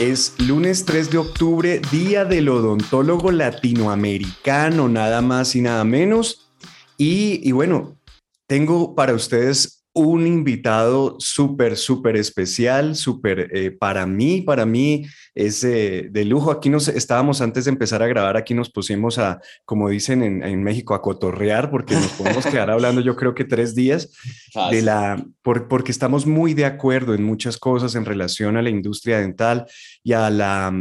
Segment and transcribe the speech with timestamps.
[0.00, 6.50] es lunes 3 de octubre, Día del Odontólogo Latinoamericano, nada más y nada menos.
[6.96, 7.98] Y, bueno,
[8.46, 15.62] tengo para ustedes un invitado súper, súper especial, súper eh, para mí, para mí es
[15.64, 16.50] eh, de lujo.
[16.50, 20.62] Aquí nos estábamos antes de empezar a grabar, aquí nos pusimos a, como dicen en,
[20.62, 24.10] México, a cotorrear, porque nos podemos quedar hablando yo creo que tres días,
[24.70, 29.18] de la, porque estamos muy de acuerdo en muchas cosas en relación a la industria
[29.18, 29.66] dental
[30.02, 30.72] y a la,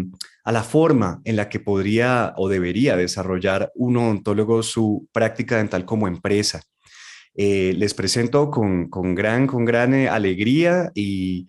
[0.43, 5.84] a la forma en la que podría o debería desarrollar un odontólogo su práctica dental
[5.84, 6.62] como empresa.
[7.34, 11.48] Eh, les presento con, gran, con gran eh, alegría y,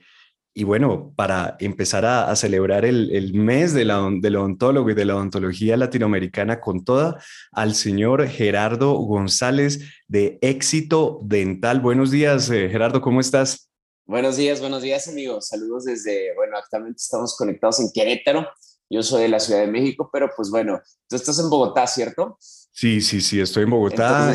[0.64, 5.76] bueno, para empezar a, celebrar el, mes de la, del odontólogo y de la odontología
[5.76, 11.80] latinoamericana con toda, al señor Gerardo González de Éxito Dental.
[11.80, 13.68] Buenos días, eh, Gerardo, ¿cómo estás?
[14.04, 15.48] Buenos días, buenos días amigos.
[15.48, 18.46] Saludos desde, bueno, actualmente estamos conectados en Querétaro.
[18.90, 22.36] Yo soy de la Ciudad de México, pero pues bueno, tú estás en Bogotá, ¿cierto?
[22.38, 24.34] Sí, sí, sí, estoy en Bogotá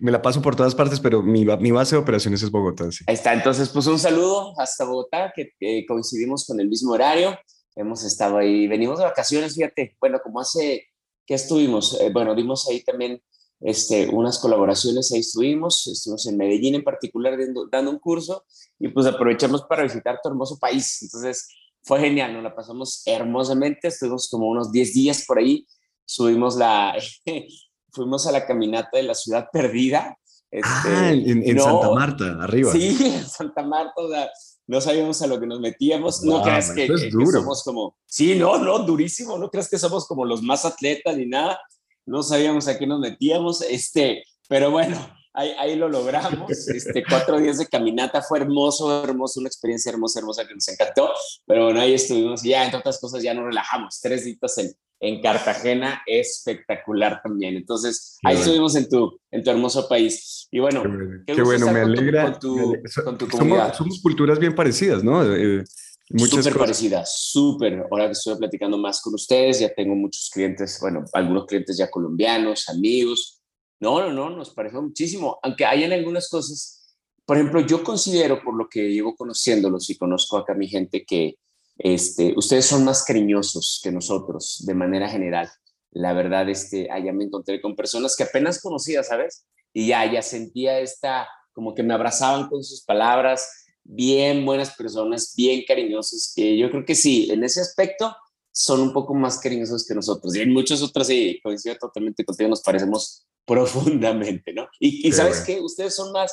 [0.00, 2.90] me la paso por todas partes, pero mi, mi base de operaciones es Bogotá.
[2.90, 3.04] Sí.
[3.06, 7.38] Ahí está, entonces pues un saludo hasta Bogotá, que, coincidimos con el mismo horario.
[7.76, 10.88] Hemos estado ahí, venimos de vacaciones, fíjate, bueno, como hace,
[11.26, 12.00] ¿qué estuvimos?
[12.00, 13.22] Eh, bueno, dimos ahí también
[13.60, 18.44] este, unas colaboraciones, ahí estuvimos, estuvimos en Medellín en particular dando, dando un curso
[18.78, 21.02] y pues aprovechamos para visitar tu hermoso país.
[21.02, 21.48] Entonces
[21.82, 25.66] fue genial, nos la pasamos hermosamente, estuvimos como unos 10 días por ahí,
[26.06, 26.94] subimos la,
[27.92, 30.18] fuimos a la caminata de la ciudad perdida.
[30.62, 32.72] ah, este, en, Santa Marta, arriba.
[32.72, 34.30] Sí, en Santa Marta, o sea,
[34.66, 36.22] no sabíamos a lo que nos metíamos.
[36.22, 40.42] no creas que, somos como, sí, no, no, durísimo, no creas que somos como los
[40.42, 41.60] más atletas ni nada.
[42.06, 44.96] No sabíamos a qué nos metíamos, este, pero bueno,
[45.32, 46.50] ahí, ahí lo logramos.
[46.68, 51.10] Este, cuatro días de caminata fue hermoso, hermoso, una experiencia hermosa, hermosa que nos encantó.
[51.46, 54.00] Pero bueno, ahí estuvimos y ya, entre otras cosas, ya nos relajamos.
[54.00, 57.56] Tres días en, en Cartagena espectacular también.
[57.56, 60.46] Entonces, ahí estuvimos en tu, en tu hermoso país.
[60.50, 60.82] Y bueno,
[61.26, 62.38] qué, bueno, me alegra.
[62.38, 63.74] Con tu, comunidad.
[63.74, 65.24] Somos, culturas bien parecidas, ¿no?
[65.34, 65.64] Eh,
[66.10, 67.86] muchas súper parecidas, súper.
[67.90, 71.90] Ahora que estoy platicando más con ustedes, ya tengo muchos clientes, bueno, algunos clientes ya
[71.90, 73.40] colombianos, amigos.
[73.80, 75.38] No, no, no, nos pareció muchísimo.
[75.42, 76.94] Aunque hayan algunas cosas,
[77.24, 81.06] por ejemplo, yo considero, por lo que llevo conociéndolos y conozco acá a mi gente,
[81.06, 81.36] que
[81.82, 85.50] este, ustedes son más cariñosos que nosotros de manera general.
[85.90, 89.46] La verdad, este, allá me encontré con personas que apenas conocía, ¿sabes?
[89.72, 93.48] Y ya, ya sentía esta, como que me abrazaban con sus palabras,
[93.82, 98.14] bien buenas personas, bien cariñosos, que yo creo que sí, en ese aspecto
[98.52, 100.36] son un poco más cariñosos que nosotros.
[100.36, 104.68] Y en muchos otros, sí, coincido totalmente contigo, nos parecemos profundamente, ¿no?
[104.78, 105.58] Y, ¿sabes qué?
[105.60, 106.30] Ustedes son más,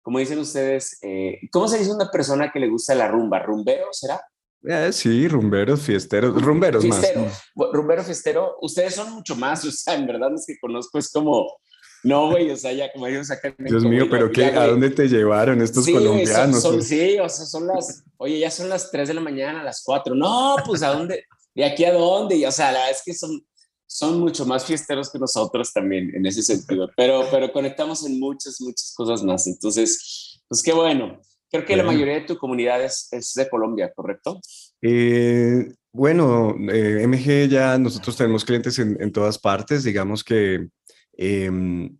[0.00, 3.40] como dicen ustedes, eh, ¿cómo se dice una persona que le gusta la rumba?
[3.40, 4.22] ¿Rumbero será?
[4.68, 7.72] Eh, sí, rumberos, fiesteros, rumberos fiestero, más.
[7.72, 11.56] Rumbero, fiestero, ustedes son mucho más, o sea, en verdad es que conozco, es como,
[12.02, 15.08] no, güey, o sea, ya como ellos en Dios mío, pero qué, ¿a dónde te
[15.08, 16.66] llevaron estos colombianos?
[16.84, 20.16] sí, o sea, son las, oye, ya son las 3 de la mañana, las 4,
[20.16, 21.24] no, pues ¿a dónde?
[21.54, 22.34] ¿De aquí a dónde?
[22.34, 23.40] Y, o sea, la verdad es que son,
[23.86, 28.60] son mucho más fiesteros que nosotros también en ese sentido, pero, pero conectamos en muchas,
[28.60, 31.20] muchas cosas más, entonces, pues qué bueno.
[31.50, 34.40] Creo que la mayoría de tu comunidad es, de Colombia, ¿correcto?
[34.82, 40.68] Eh, bueno, eh, MG ya nosotros tenemos clientes en, todas partes, digamos que
[41.12, 41.96] em,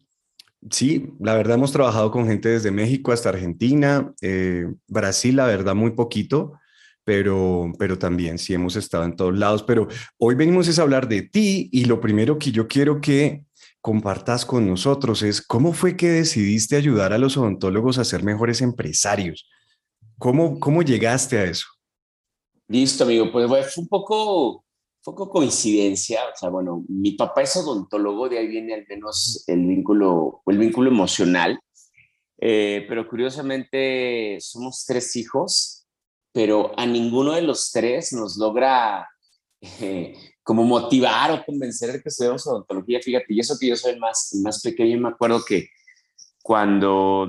[0.71, 5.75] sí, la verdad hemos trabajado con gente desde México hasta Argentina, eh, Brasil, la verdad,
[5.75, 6.59] muy poquito,
[7.05, 9.63] pero, pero también sí hemos estado en todos lados.
[9.63, 9.87] Pero
[10.19, 13.46] hoy venimos a hablar de ti y lo primero que yo quiero que
[13.87, 18.61] compartas con nosotros es cómo fue que decidiste ayudar a los odontólogos a ser mejores
[18.61, 19.49] empresarios.
[20.19, 21.69] ¿Cómo, cómo llegaste a eso?
[22.67, 23.31] Listo, amigo.
[23.31, 24.65] Pues fue un poco,
[25.05, 26.19] poco coincidencia.
[26.25, 30.59] O sea, bueno, mi papá es odontólogo, de ahí viene al menos el vínculo, el
[30.59, 31.57] vínculo emocional.
[32.41, 35.87] Eh, pero curiosamente somos tres hijos,
[36.33, 39.09] pero a ninguno de los tres nos logra
[39.81, 40.13] eh,
[40.47, 43.01] como motivar o convencer de que estudiamos odontología.
[43.03, 45.71] Fíjate, y eso que yo soy más, más pequeño, me acuerdo que
[46.41, 47.27] cuando,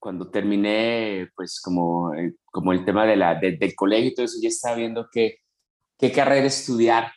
[0.00, 4.38] cuando terminé, pues como, eh, como el tema de la, del colegio y todo eso,
[4.42, 5.36] ya estaba viendo que
[5.96, 7.12] qué carrera estudiar.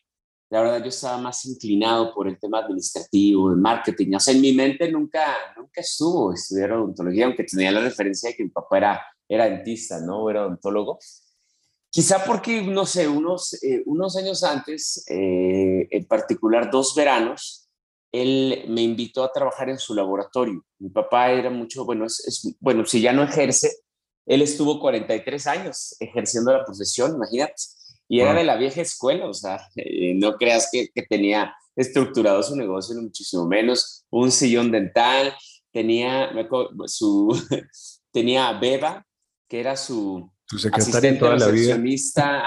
[0.51, 4.13] La verdad, yo estaba más inclinado por el tema administrativo, de marketing.
[4.18, 8.36] O sea, en mi mente nunca, nunca estuvo estudiar odontología, aunque tenía la referencia de
[8.36, 10.30] que mi papá era, era dentista, ¿no?
[10.30, 11.00] Era odontólogo.
[11.91, 17.68] Quizá porque, no sé, unos, eh, unos años antes, eh, en particular dos veranos,
[18.12, 20.63] él me invitó a trabajar en su laboratorio.
[20.80, 23.71] Mi papá era mucho, bueno, es, bueno, si ya no ejerce,
[24.25, 27.56] él estuvo 43 años ejerciendo la profesión, imagínate,
[28.07, 32.41] y era de la vieja escuela, o sea, eh, no creas que, que, tenía estructurado
[32.41, 35.36] su negocio, muchísimo menos, un sillón dental,
[35.71, 36.31] tenía,
[36.86, 37.30] su,
[38.12, 39.06] tenía Beba,
[39.47, 41.78] que era su, tu secretaria toda la vida.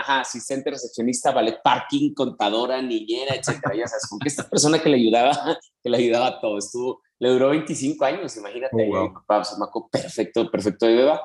[0.01, 3.77] Ajá, asistente recepcionista, ballet parking, contadora, niñera, etcétera.
[3.77, 7.01] Ya sabes, con que esta persona que le ayudaba, que le ayudaba a todo, estuvo,
[7.21, 8.91] le duró 25 años, imagínate.
[8.93, 9.55] Oh, papá, se
[9.93, 11.25] perfecto, perfecto de beba.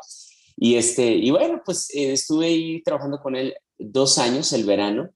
[0.56, 5.10] Y, este, y bueno, pues eh, estuve ahí trabajando con él dos años, el verano,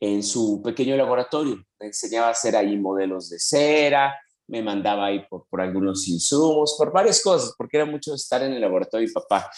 [0.00, 1.56] en su pequeño laboratorio.
[1.80, 4.14] Me enseñaba a hacer ahí modelos de cera,
[4.46, 8.52] me mandaba ahí por, por algunos insumos, por varias cosas, porque era mucho estar en
[8.52, 9.50] el laboratorio y papá.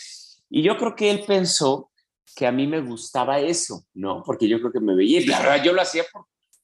[0.51, 1.91] Y yo creo que él pensó
[2.35, 4.23] que a mí me gustaba eso, ¿no?
[4.25, 6.05] Porque yo creo que me veía, la verdad, yo lo hacía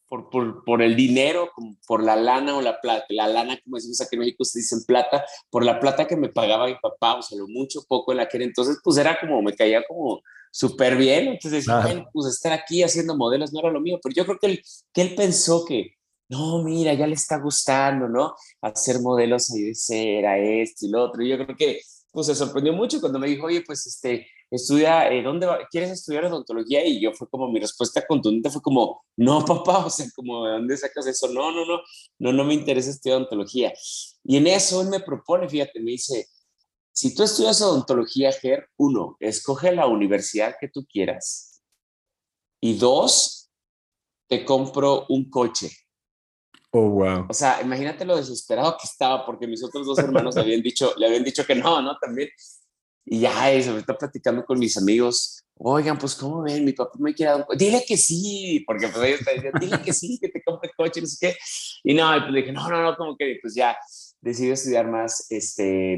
[0.06, 1.50] por, por, por, el dinero,
[1.86, 4.76] por la lana o la plata, la lana, como decimos aquí en México, se dice
[4.76, 8.12] en plata, por la plata que me pagaba mi papá, o sea, lo mucho, poco
[8.12, 12.32] en aquel entonces, pues era como, me caía como súper bien, entonces decía, bueno, pues
[12.32, 14.62] estar aquí haciendo modelos no era lo mío, pero yo creo que él,
[14.92, 15.96] que él pensó que,
[16.28, 18.34] no, mira, ya le está gustando, ¿no?
[18.60, 21.80] Hacer modelos ahí de cera, esto y lo otro, y yo creo que
[22.16, 26.24] pues se sorprendió mucho cuando me dijo, oye, pues este, estudia, eh, ¿dónde quieres estudiar
[26.24, 26.82] odontología?
[26.82, 30.52] Y yo fue como, mi respuesta contundente fue como, no, papá, o sea, como, ¿de
[30.52, 31.28] dónde sacas eso?
[31.28, 31.82] No, no, no,
[32.18, 33.70] no, no me interesa estudiar odontología.
[34.24, 36.26] Y en eso él me propone, fíjate, me dice,
[36.90, 41.60] si tú estudias odontología, Ger, uno, escoge la universidad que tú quieras.
[42.62, 43.50] Y dos,
[44.26, 45.70] te compro un coche.
[46.70, 47.26] Oh, wow.
[47.28, 50.92] O sea, imagínate lo desesperado que estaba porque mis otros dos hermanos le habían dicho,
[50.96, 51.96] le habían dicho que no, ¿no?
[51.98, 52.28] También.
[53.04, 55.42] Y ya, eso, me está platicando con mis amigos.
[55.58, 56.64] Oigan, pues, ¿cómo ven?
[56.64, 57.64] Mi papá me quiere dar un coche.
[57.64, 61.00] Dile que sí, porque pues ellos te decían, dile que sí, que te compre coche,
[61.00, 61.36] no sé qué.
[61.84, 63.76] Y no, y pues dije, no, no, no, como que, pues ya,
[64.20, 65.96] decidí estudiar más, este,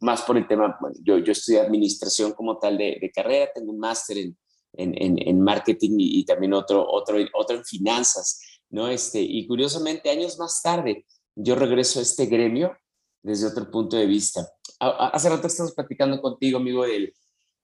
[0.00, 3.78] más por el tema, yo, yo estudié administración como tal de, de carrera, tengo un
[3.78, 4.36] máster en,
[4.74, 8.40] en, en, marketing y, y, también otro, otro, otro en finanzas.
[8.70, 8.88] ¿No?
[8.88, 11.04] Este, y curiosamente, años más tarde,
[11.34, 12.76] yo regreso a este gremio
[13.22, 14.46] desde otro punto de vista.
[14.78, 17.12] Hace rato estamos platicando contigo, amigo, del,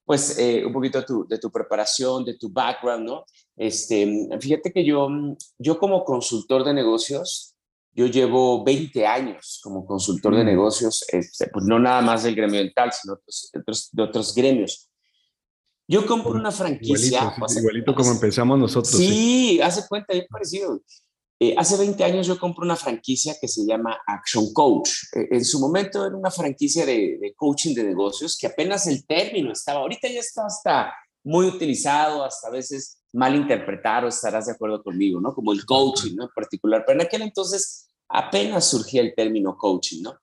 [0.05, 3.25] pues eh, un poquito de tu, de tu, preparación, de tu background, ¿no?
[3.57, 5.09] Este, fíjate que yo,
[5.59, 7.55] yo como consultor de negocios,
[7.93, 10.47] yo llevo 20 años como consultor de mm.
[10.47, 14.91] negocios, este, pues no nada más del gremio dental, sino otros, de otros gremios.
[15.87, 17.35] Yo compro una franquicia.
[17.57, 18.97] Igualito, como empezamos nosotros.
[18.97, 20.81] Sí, hace cuenta, bien parecido.
[21.41, 24.91] Eh, hace 20 años yo compro una franquicia que se llama Action Coach.
[25.15, 29.05] Eh, en su momento era una franquicia de, de, coaching de negocios que apenas el
[29.05, 30.95] término estaba, ahorita ya está hasta
[31.25, 35.35] muy utilizado, hasta a veces mal interpretado, estarás de acuerdo conmigo, ¿no?
[35.35, 36.25] Como el coaching, ¿no?
[36.25, 36.85] En particular.
[36.87, 40.19] Pero en aquel entonces apenas surgía el término coaching, ¿no?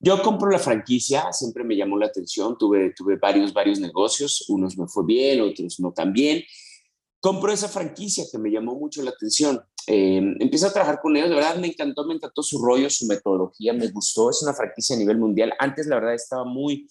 [0.00, 4.78] Yo compro la franquicia, siempre me llamó la atención, tuve, tuve varios, varios negocios, unos
[4.78, 6.44] me fue bien, otros no tan bien.
[7.20, 9.60] Compro esa franquicia que me llamó mucho la atención.
[9.88, 13.06] Eh, empiezo a trabajar con ellos, de verdad me encantó, me encantó su rollo, su
[13.06, 15.52] metodología, me gustó, es una franquicia a nivel mundial.
[15.58, 16.88] Antes la verdad estaba muy,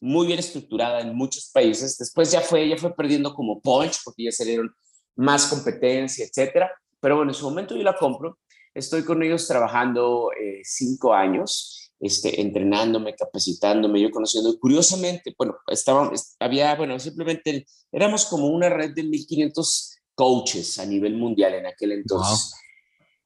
[0.00, 4.24] muy bien estructurada en muchos países, después ya fue, ya fue perdiendo como punch porque
[4.24, 4.72] ya salieron
[5.16, 6.70] más competencia, etcétera.
[7.00, 8.38] Pero bueno, en su momento yo la compro,
[8.72, 14.58] estoy con ellos trabajando eh, cinco años este, entrenándome, capacitándome, yo conociendo.
[14.58, 16.10] Curiosamente, bueno, estaba,
[16.40, 21.92] había, bueno, simplemente éramos como una red de 1500 coaches a nivel mundial en aquel
[21.92, 22.54] entonces.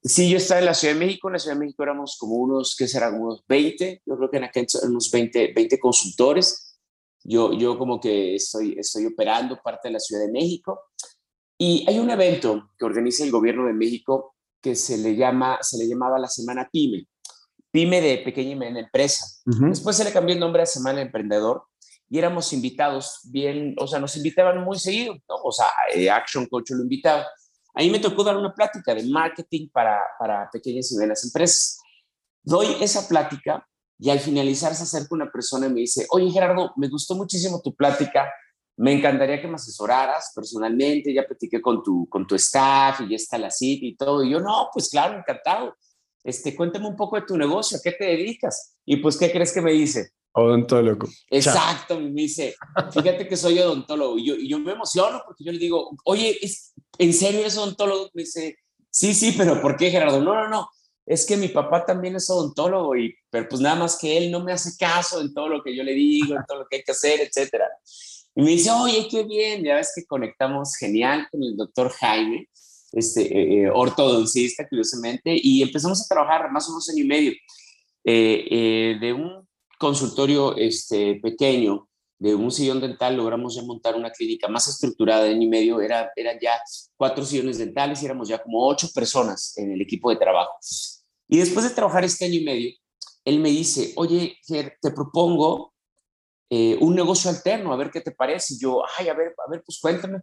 [0.03, 2.37] Sí, yo estaba en la Ciudad de México, en la Ciudad de México éramos como
[2.37, 3.11] unos, ¿qué será?
[3.11, 6.79] Unos 20, yo creo que en aquel entonces unos 20, 20 consultores.
[7.23, 10.81] Yo, yo como que estoy, estoy operando parte de la Ciudad de México.
[11.59, 15.77] Y hay un evento que organiza el gobierno de México que se le, llama, se
[15.77, 17.07] le llamaba la Semana PYME
[17.71, 19.27] pyme de pequeña y mediana empresa.
[19.45, 21.65] Después se le cambió el nombre a Semana Emprendedor
[22.09, 25.37] y éramos invitados bien, o sea, nos invitaban muy seguido, ¿no?
[25.45, 27.27] o sea, eh, Action Coach lo invitaba.
[27.75, 31.81] Ahí me tocó dar una plática de marketing para, para pequeñas y medianas empresas.
[32.43, 33.65] Doy esa plática
[33.97, 37.61] y al finalizar se acerca una persona y me dice, oye Gerardo, me gustó muchísimo
[37.63, 38.29] tu plática,
[38.77, 43.17] me encantaría que me asesoraras personalmente, ya platiqué con tu, con tu staff y ya
[43.17, 44.25] está la cita y todo.
[44.25, 45.77] Y yo, no, pues claro, encantado
[46.25, 48.77] este, cuéntame un poco de tu negocio, ¿a qué te dedicas?
[48.85, 50.11] Y pues, ¿qué crees que me dice?
[50.33, 51.09] Odontólogo.
[51.29, 52.55] Exacto, me dice,
[52.93, 54.19] fíjate que soy odontólogo.
[54.19, 57.57] Y yo, y yo me emociono porque yo le digo, oye, ¿es, ¿en serio es
[57.57, 58.11] odontólogo?
[58.15, 58.59] Me dice,
[58.91, 60.21] sí, sí, pero ¿por qué, Gerardo?
[60.21, 60.69] No, no, no,
[61.11, 64.45] es que mi papá también es odontólogo, y, pero pues nada más que él no
[64.45, 66.83] me hace caso en todo lo que yo le digo, en todo lo que hay
[66.85, 67.67] que hacer, etcétera.
[68.37, 72.49] Y me dice, oye, qué bien, ya ves que conectamos genial con el doctor Jaime,
[72.93, 77.33] este, eh, eh, ortodoncista, curiosamente, y empezamos a trabajar más o menos año y medio
[78.05, 84.47] eh, de un consultorio este, pequeño, de un sillón dental, logramos ya montar una clínica
[84.47, 86.61] más estructurada de año y medio, era, eran ya
[86.97, 90.53] cuatro sillones dentales y éramos ya como ocho personas en el equipo de trabajo.
[91.29, 92.71] Y después de trabajar este año y medio,
[93.25, 95.73] él me dice, oye, te propongo
[96.53, 98.55] eh, un negocio alterno, a ver qué te parece.
[98.55, 100.19] Y yo, ay, a ver, a ver, pues cuéntame.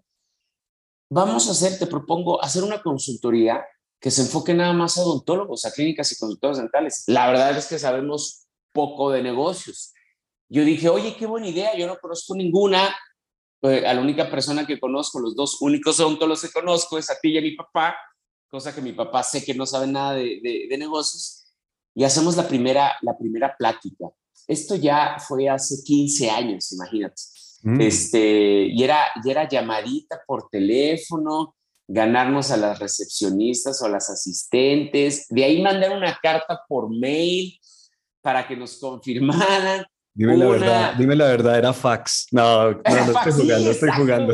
[1.10, 3.66] Vamos a hacer, te propongo hacer una consultoría
[4.00, 7.04] que se enfoque nada más a odontólogos, a clínicas y consultores dentales.
[7.08, 9.94] La verdad es que sabemos poco de negocios.
[10.50, 12.96] Yo dije, oye, qué buena idea, yo no conozco ninguna.
[13.60, 17.18] Pues, a la única persona que conozco, los dos únicos odontólogos que conozco es a
[17.20, 17.96] ti y a mi papá,
[18.50, 21.46] cosa que mi papá sé que no sabe nada de, de negocios.
[21.96, 24.06] Y hacemos la primera, la primera plática.
[24.48, 27.22] Esto ya fue hace 15 años, imagínate.
[27.64, 27.82] Mm.
[27.82, 31.56] Este, y, era, y era llamadita por teléfono,
[31.88, 37.60] ganarnos a las recepcionistas o a las asistentes, de ahí mandar una carta por mail
[38.22, 39.86] para que nos confirmaran.
[40.14, 42.28] Dime la verdad, dime la verdad, era fax.
[42.32, 44.34] No, no, estoy jugando, estoy jugando.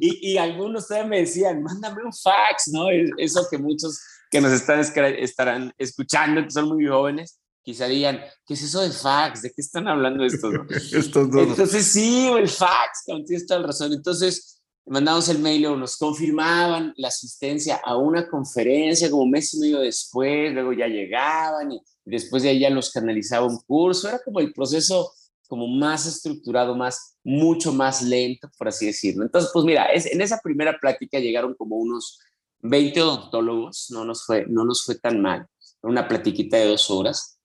[0.00, 2.88] Y, y, algunos todavía me decían, mándame un fax, ¿no?
[3.16, 4.00] Eso que muchos
[4.30, 8.92] que nos están estarán escuchando, que son muy jóvenes, quizá digan, ¿qué es eso de
[8.92, 9.42] fax?
[9.42, 10.54] ¿De qué están hablando estos?
[10.92, 11.48] estos dos.
[11.48, 13.92] Entonces, sí, el fax, tienes toda la razón.
[13.92, 19.52] Entonces, mandamos el mail o nos confirmaban la asistencia a una conferencia como un mes
[19.52, 24.08] y medio después, luego ya llegaban y después de ahí ya los canalizaba un curso.
[24.08, 25.12] Era como el proceso
[25.48, 29.24] como más estructurado, más, mucho más lento, por así decirlo.
[29.24, 32.20] Entonces, pues mira, es, en esa primera plática llegaron como unos
[32.60, 35.48] 20 odontólogos, no nos fue, no nos fue tan mal,
[35.82, 37.35] una platiquita de dos horas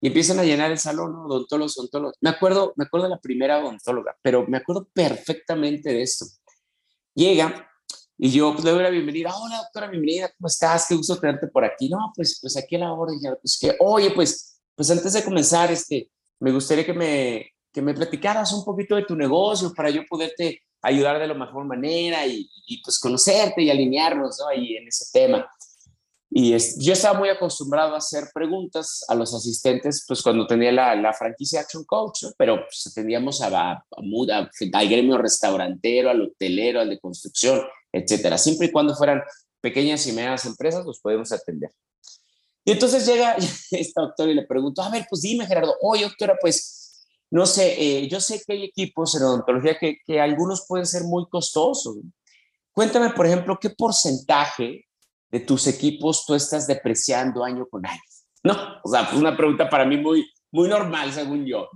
[0.00, 1.24] y empiezan a llenar el salón, ¿no?
[1.24, 2.16] Odontólogos, odontólogos.
[2.20, 6.26] Me acuerdo, me acuerdo de la primera odontóloga, pero me acuerdo perfectamente de esto.
[7.14, 7.68] Llega
[8.16, 9.34] y yo pues, le doy la bienvenida.
[9.36, 10.86] Hola, doctora, bienvenida, ¿cómo estás?
[10.88, 11.88] Qué gusto tenerte por aquí.
[11.88, 13.18] No, pues, pues aquí a la orden.
[13.40, 17.94] Pues que, oye, pues, pues antes de comenzar, este, me gustaría que me, que me
[17.94, 22.48] platicaras un poquito de tu negocio para yo poderte ayudar de la mejor manera y,
[22.66, 24.46] y pues conocerte y alinearnos, ¿no?
[24.46, 25.48] Ahí en ese tema.
[26.40, 30.94] Y yo estaba muy acostumbrado a hacer preguntas a los asistentes, pues cuando tenía la,
[30.94, 36.90] la franquicia Action Coach, pero pues atendíamos a, a, al gremio restaurantero, al hotelero, al
[36.90, 38.38] de construcción, etcétera.
[38.38, 39.20] Siempre y cuando fueran
[39.60, 41.72] pequeñas y medianas empresas, los podemos atender.
[42.64, 43.34] Y entonces llega
[43.72, 47.74] esta doctora y le pregunto, a ver, pues dime Gerardo, oye doctora, pues no sé,
[47.82, 51.96] eh, yo sé que hay equipos en odontología que, que algunos pueden ser muy costosos.
[52.70, 54.84] Cuéntame, por ejemplo, qué porcentaje
[55.30, 58.00] de tus equipos tú estás depreciando año con año?
[58.42, 61.68] No, o sea, pues una pregunta para mí muy, muy normal, según yo.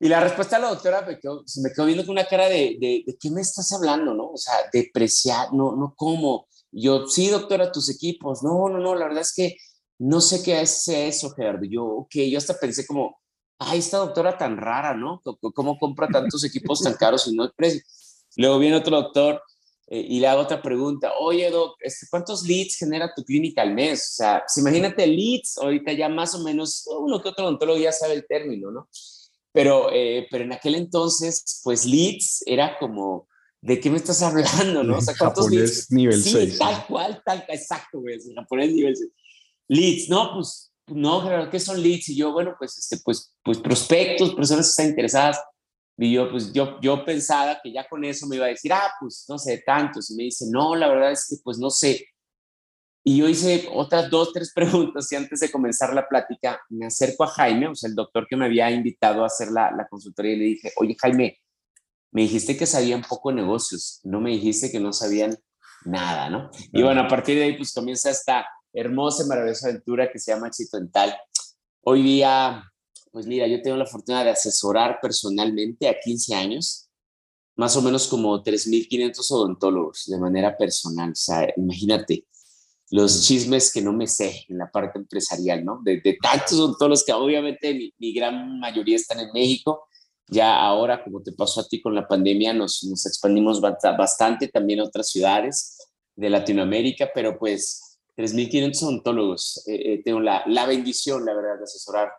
[0.00, 2.48] Y la respuesta de la doctora me quedó, se me quedó viendo con una cara
[2.48, 4.30] de, de, de, qué me estás hablando, ¿no?
[4.30, 6.46] O sea, depreciar, no, no, ¿cómo?
[6.70, 8.42] Yo, sí, doctora, tus equipos.
[8.44, 9.56] No, no, no, la verdad es que
[9.98, 11.64] no sé qué es eso, Gerardo.
[11.64, 13.18] Yo, ok, yo hasta pensé como,
[13.58, 15.20] ay, esta doctora tan rara, ¿no?
[15.54, 17.82] ¿Cómo, compra tantos equipos tan caros y no el precio?
[18.36, 19.42] Luego viene otro doctor
[19.90, 23.72] eh, y le hago otra pregunta, oye, Doc, este, ¿cuántos leads genera tu clínica al
[23.72, 24.00] mes?
[24.12, 27.90] O sea, si imagínate leads, ahorita ya más o menos, uno que otro odontólogo ya
[27.90, 28.88] sabe el término, ¿no?
[29.50, 33.28] Pero, eh, pero en aquel entonces, pues leads era como,
[33.62, 34.98] ¿de qué me estás hablando, no?
[34.98, 35.90] O sea, ¿cuántos japonés leads?
[35.90, 36.58] nivel sí, 6.
[36.58, 39.10] tal cual, tal, exacto, güey, japonés nivel 6.
[39.68, 42.10] Leads, no, pues, no, ¿qué son leads?
[42.10, 45.40] Y yo, bueno, pues, este, pues, pues prospectos, personas que están interesadas
[46.00, 48.92] y yo, pues yo, yo pensaba que ya con eso me iba a decir, ah,
[49.00, 50.08] pues no sé, tantos.
[50.10, 52.06] Y me dice, no, la verdad es que pues no sé.
[53.02, 57.24] Y yo hice otras dos, tres preguntas y antes de comenzar la plática me acerco
[57.24, 60.34] a Jaime, o sea, el doctor que me había invitado a hacer la, la consultoría
[60.34, 61.38] y le dije, oye Jaime,
[62.12, 65.36] me dijiste que sabían poco negocios, no me dijiste que no sabían
[65.84, 66.50] nada, ¿no?
[66.72, 70.32] Y bueno, a partir de ahí pues comienza esta hermosa y maravillosa aventura que se
[70.32, 71.16] llama Éxito Dental.
[71.82, 72.62] Hoy día
[73.18, 76.88] pues mira, yo tengo la fortuna de asesorar personalmente a 15 años,
[77.56, 81.10] más o menos como 3.500 odontólogos de manera personal.
[81.10, 82.28] O sea, imagínate
[82.92, 85.80] los chismes que no me sé en la parte empresarial, ¿no?
[85.82, 89.88] De, tantos odontólogos que obviamente mi, mi, gran mayoría están en México.
[90.28, 94.78] Ya ahora, como te pasó a ti con la pandemia, nos, nos expandimos bastante también
[94.78, 95.76] a otras ciudades
[96.14, 97.87] de Latinoamérica, pero pues
[98.18, 99.62] 3.500 odontólogos.
[99.68, 102.10] Eh, eh, tengo la, la, bendición, la verdad, de asesorar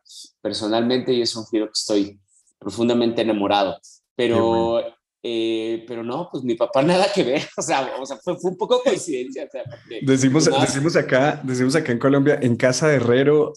[0.41, 2.19] personalmente y es un giro que estoy
[2.57, 3.77] profundamente enamorado.
[4.15, 4.81] Pero,
[5.21, 8.51] eh, pero no, pues mi papá nada que ver, o sea, o sea fue, fue,
[8.51, 9.43] un poco coincidencia.
[9.43, 9.63] O sea,
[10.01, 13.51] decimos, decimos, acá, decimos acá en Colombia, en casa de herrero,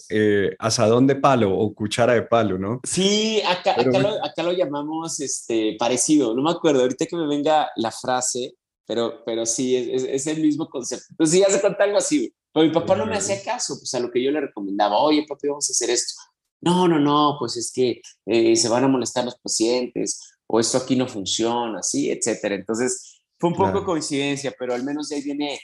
[0.58, 2.80] asadón de palo o cuchara de palo, ¿no?
[2.82, 7.28] Sí, acá, acá, lo, acá, lo, llamamos este, parecido, no me acuerdo, ahorita que me
[7.28, 8.54] venga la frase,
[8.86, 11.06] pero, pero sí, es, es, el mismo concepto.
[11.10, 12.34] Entonces, sí, hace cuenta algo así.
[12.52, 15.24] Pero mi papá no me hacía caso, pues a lo que yo le recomendaba, oye,
[15.26, 16.14] papi, vamos a hacer esto.
[16.60, 20.78] No, no, no, pues es que eh, se van a molestar los pacientes, o esto
[20.78, 22.54] aquí no funciona, así, etcétera.
[22.54, 25.58] Entonces, fue un poco coincidencia, pero al menos ahí viene,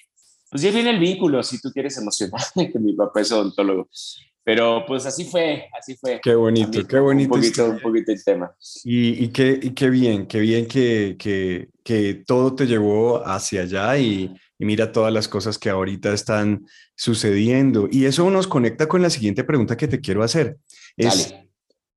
[0.50, 2.40] pues ya viene el vínculo, si tú quieres emocionar,
[2.72, 3.88] que mi papá es odontólogo.
[4.48, 6.22] Pero pues así fue, así fue.
[6.22, 7.34] Qué bonito, qué bonito.
[7.34, 8.56] Un poquito, un poquito el tema.
[8.82, 13.60] Y, y, qué, y qué bien, qué bien que, que, que todo te llevó hacia
[13.60, 16.64] allá y, y, mira todas las cosas que ahorita están
[16.96, 17.90] sucediendo.
[17.92, 20.56] Y eso nos conecta con la siguiente pregunta que te quiero hacer.
[20.96, 21.50] Es, Dale.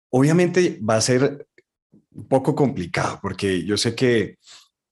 [0.10, 1.48] Obviamente va a ser
[2.13, 4.39] un poco complicado porque yo sé que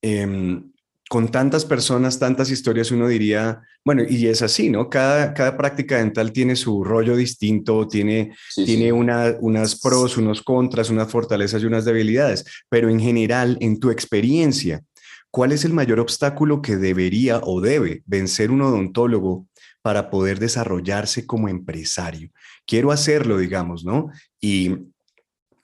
[0.01, 0.61] eh,
[1.09, 4.91] con tantas personas, tantas historias, uno diría, bueno, y es así, ¿no?
[4.91, 10.91] Cada, cada práctica dental tiene su rollo distinto, tiene, tiene Una, unas pros, unos contras,
[10.91, 14.83] unas fortalezas y unas debilidades, pero en general, en tu experiencia,
[15.31, 19.47] ¿cuál es el mayor obstáculo que debería o debe vencer un odontólogo
[19.81, 22.29] para poder desarrollarse como empresario?
[22.67, 24.11] Quiero hacerlo, digamos, ¿no?
[24.39, 24.75] Y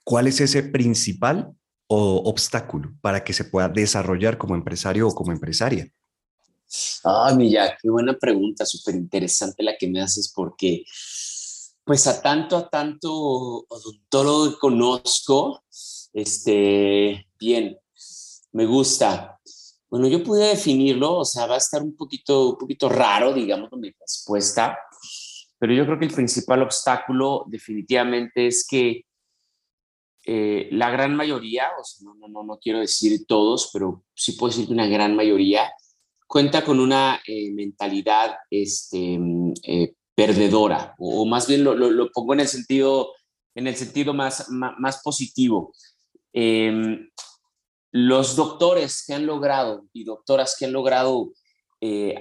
[0.04, 1.52] ¿cuál es ese principal
[1.88, 5.92] o obstáculo para que se pueda desarrollar como empresario o como empresaria?
[7.04, 10.84] Ah, mira, qué buena pregunta, súper interesante la que me haces porque
[11.84, 15.64] pues a tanto, a tanto odontólogo que conozco,
[16.14, 17.78] este, bien,
[18.54, 19.40] me gusta.
[19.88, 23.70] Bueno, yo pude definirlo, o sea, va a estar un poquito, un poquito raro, digamos,
[23.74, 24.76] mi respuesta,
[25.60, 29.06] pero yo creo que el principal obstáculo definitivamente es que
[30.28, 34.50] eh, la gran mayoría, o sea, no, no, no, quiero decir todos, pero sí puedo
[34.50, 35.72] decir que una gran mayoría,
[36.26, 42.34] cuenta con una eh, mentalidad este, mm, eh, perdedora, o, más bien lo, lo, pongo
[42.34, 43.12] en el sentido,
[43.54, 45.74] en el sentido más, más, positivo.
[46.34, 47.08] Em,
[47.92, 51.34] los doctores que han logrado y doctoras que han logrado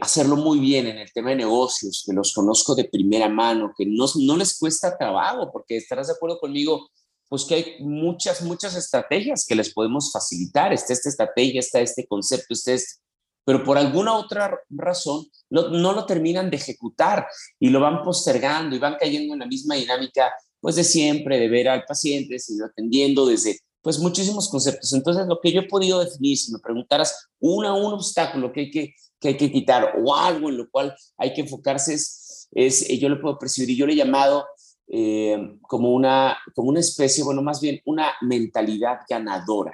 [0.02, 3.86] hacerlo muy bien en el tema de negocios, que los conozco de primera mano, que
[3.86, 6.90] no, no les cuesta trabajo, porque estarás de acuerdo conmigo,
[7.28, 10.72] pues que hay muchas, muchas estrategias que les podemos facilitar.
[10.72, 13.00] Está esta estrategia, está este concepto, está este,
[13.44, 17.26] pero por alguna otra razón no, no, lo terminan de ejecutar
[17.58, 21.48] y lo van postergando y van cayendo en la misma dinámica, pues de siempre, de
[21.48, 24.92] ver al paciente, seguir atendiendo desde, pues muchísimos conceptos.
[24.94, 28.70] Entonces, lo que yo he podido definir, si me preguntaras una, un obstáculo que hay
[28.70, 32.88] que, que hay que quitar o algo en lo cual hay que enfocarse es, es
[32.98, 34.46] yo lo puedo percibir y yo le he llamado
[34.88, 39.72] eh, como, una, como una especie, bueno, más bien una mentalidad ganadora.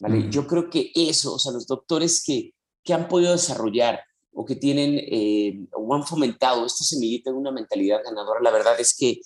[0.00, 0.28] ¿vale?
[0.30, 4.00] Yo creo que eso, o sea, los doctores que, que han podido desarrollar
[4.32, 8.78] o que tienen eh, o han fomentado esta semillita de una mentalidad ganadora, la verdad
[8.78, 9.20] es que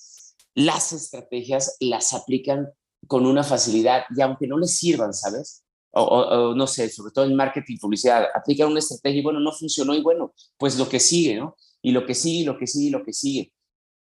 [0.54, 2.68] las estrategias las aplican
[3.06, 5.64] con una facilidad y aunque no les sirvan, ¿sabes?
[5.92, 9.50] O, o, no sé, sobre todo en marketing, publicidad, aplican una estrategia y bueno, no
[9.52, 11.56] funcionó y bueno, pues lo que sigue, ¿no?
[11.82, 13.52] Y lo que sigue, lo que sigue, lo que sigue.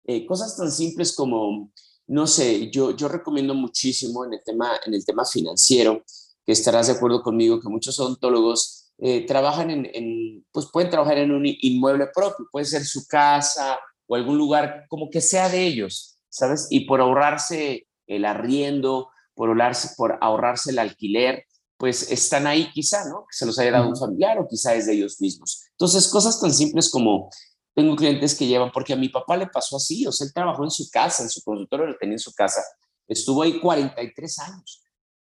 [0.06, 1.70] Eh, cosas tan simples como,
[2.06, 6.04] no sé, yo, yo recomiendo muchísimo en el, tema, en el tema financiero,
[6.44, 11.32] que estarás de acuerdo conmigo, que muchos odontólogos eh, trabajan en, pues pueden trabajar en
[11.32, 16.18] un inmueble propio, puede ser su casa o algún lugar como que sea de ellos,
[16.28, 16.68] ¿sabes?
[16.70, 21.44] Y por ahorrarse el arriendo, por ahorrarse, por ahorrarse el alquiler,
[21.76, 23.26] pues están ahí quizá, ¿no?
[23.28, 25.64] Que se los haya dado un familiar o quizá es de ellos mismos.
[25.70, 27.30] Entonces, cosas tan simples como
[27.74, 30.64] tengo clientes que llevan, porque a mi papá le pasó así, o sea, él trabajó
[30.64, 32.62] en su casa, en su consultorio lo tenía en su casa,
[33.08, 34.82] estuvo ahí 43 años,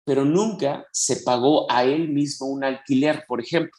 [0.05, 3.79] pero nunca se pagó a él mismo un alquiler, por ejemplo.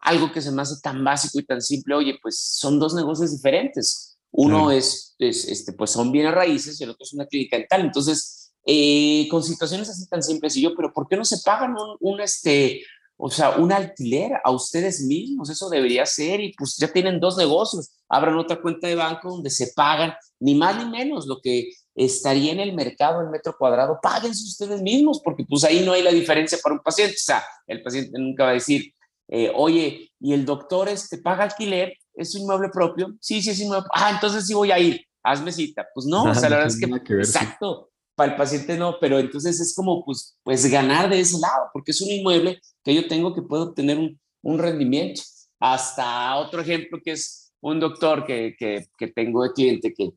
[0.00, 3.32] Algo que se me hace tan básico y tan simple, oye, pues son dos negocios
[3.32, 4.18] diferentes.
[4.30, 7.80] Uno es, este, pues son bienes raíces y el otro es una clínica dental.
[7.80, 11.70] Entonces, eh, con situaciones así tan simples, y yo, pero ¿por qué no se pagan
[11.72, 12.82] un, un este,
[13.26, 17.38] o sea, un alquiler a ustedes mismos, eso debería ser y pues ya tienen dos
[17.38, 21.70] negocios, abran otra cuenta de banco donde se pagan ni más ni menos lo que
[21.94, 26.02] estaría en el mercado en metro cuadrado, páguense ustedes mismos porque pues ahí no hay
[26.02, 28.92] la diferencia para un paciente, o sea, el paciente nunca va a decir,
[29.28, 33.58] eh, oye, y el doctor este paga alquiler, es su inmueble propio, sí, sí, es
[33.58, 36.66] inmueble, ah, entonces sí voy a ir, hazme cita, pues no, o sea, la verdad
[36.66, 41.20] es que, exacto, para el paciente no, pero entonces es como pues, pues ganar de
[41.20, 45.22] ese lado, porque es un inmueble que yo tengo que puedo obtener un, un rendimiento.
[45.60, 50.10] Hasta otro ejemplo que es un doctor que, que, que tengo de cliente que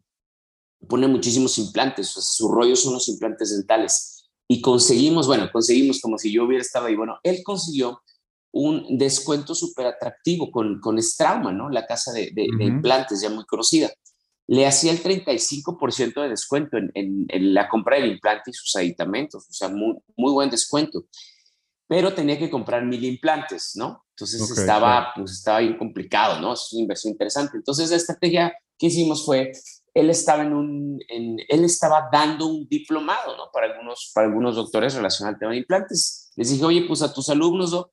[0.87, 4.29] pone muchísimos implantes, o sea, su rollo son los implantes dentales.
[4.47, 6.95] Y conseguimos, bueno, conseguimos como si yo hubiera estado ahí.
[6.95, 8.01] Bueno, él consiguió
[8.51, 11.69] un descuento súper atractivo con, con Strauma, ¿no?
[11.69, 13.91] La casa de, de, implantes ya muy conocida.
[14.47, 19.45] Le hacía el 35% de descuento en, en, la compra del implante y sus aditamentos,
[19.49, 21.05] o sea, muy, muy buen descuento.
[21.87, 24.05] Pero tenía que comprar mil implantes, ¿no?
[24.11, 26.53] Entonces estaba, pues estaba bien complicado, ¿no?
[26.53, 27.57] Es una inversión interesante.
[27.57, 29.51] Entonces la estrategia que hicimos fue
[29.99, 33.49] él estaba, en un, él estaba dando un diplomado ¿no?
[33.51, 36.31] para, algunos, para algunos doctores relacionados al tema de implantes.
[36.35, 37.87] Les dije, oye, pues a tus alumnos,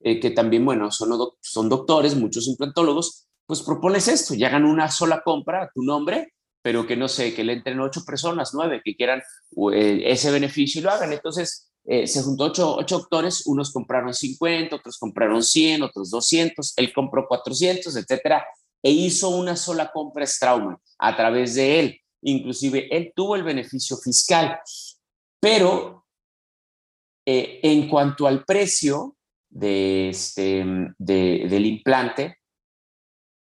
[0.00, 4.90] eh, que también, bueno, son, son doctores, muchos implantólogos, pues propones esto, ya hagan una
[4.90, 8.80] sola compra a tu nombre, pero que no sé, que le entren ocho personas, nueve,
[8.84, 9.22] que quieran
[9.72, 11.12] eh, ese beneficio y lo hagan.
[11.12, 16.72] Entonces, eh, se juntó ocho, ocho doctores, unos compraron 50, otros compraron 100, otros 200,
[16.76, 18.44] él compró 400, etcétera
[18.84, 22.00] e hizo una sola compra Strauman a través de él.
[22.22, 24.60] Inclusive él tuvo el beneficio fiscal,
[25.40, 26.04] pero
[27.26, 29.16] eh, en cuanto al precio
[29.48, 30.64] de este,
[30.98, 32.36] de, del implante,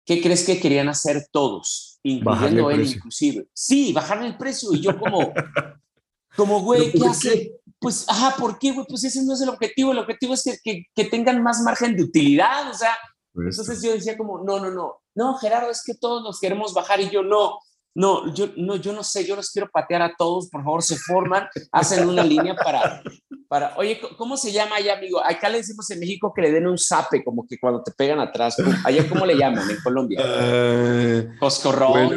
[0.06, 2.00] ¿qué crees que querían hacer todos?
[2.04, 3.48] Incluyendo él inclusive.
[3.54, 4.74] Sí, bajarle el precio.
[4.74, 5.34] Y yo como,
[6.36, 7.52] como güey, ¿qué hace?
[7.80, 8.86] Pues, ajá, ¿por qué, güey?
[8.88, 9.92] Pues ese no es el objetivo.
[9.92, 12.70] El objetivo es que, que, que tengan más margen de utilidad.
[12.70, 12.96] O sea,
[13.34, 16.74] pues entonces yo decía como, no, no, no, no, Gerardo, es que todos nos queremos
[16.74, 17.60] bajar y yo no,
[17.96, 20.98] no, yo no, yo no sé, yo los quiero patear a todos, por favor, se
[20.98, 23.02] forman, hacen una línea para,
[23.48, 25.24] para, oye, ¿cómo se llama allá, amigo?
[25.24, 28.20] Acá le decimos en México que le den un zape, como que cuando te pegan
[28.20, 30.20] atrás, allá, ¿cómo le llaman en Colombia?
[30.20, 32.12] Uh, Coscorrón.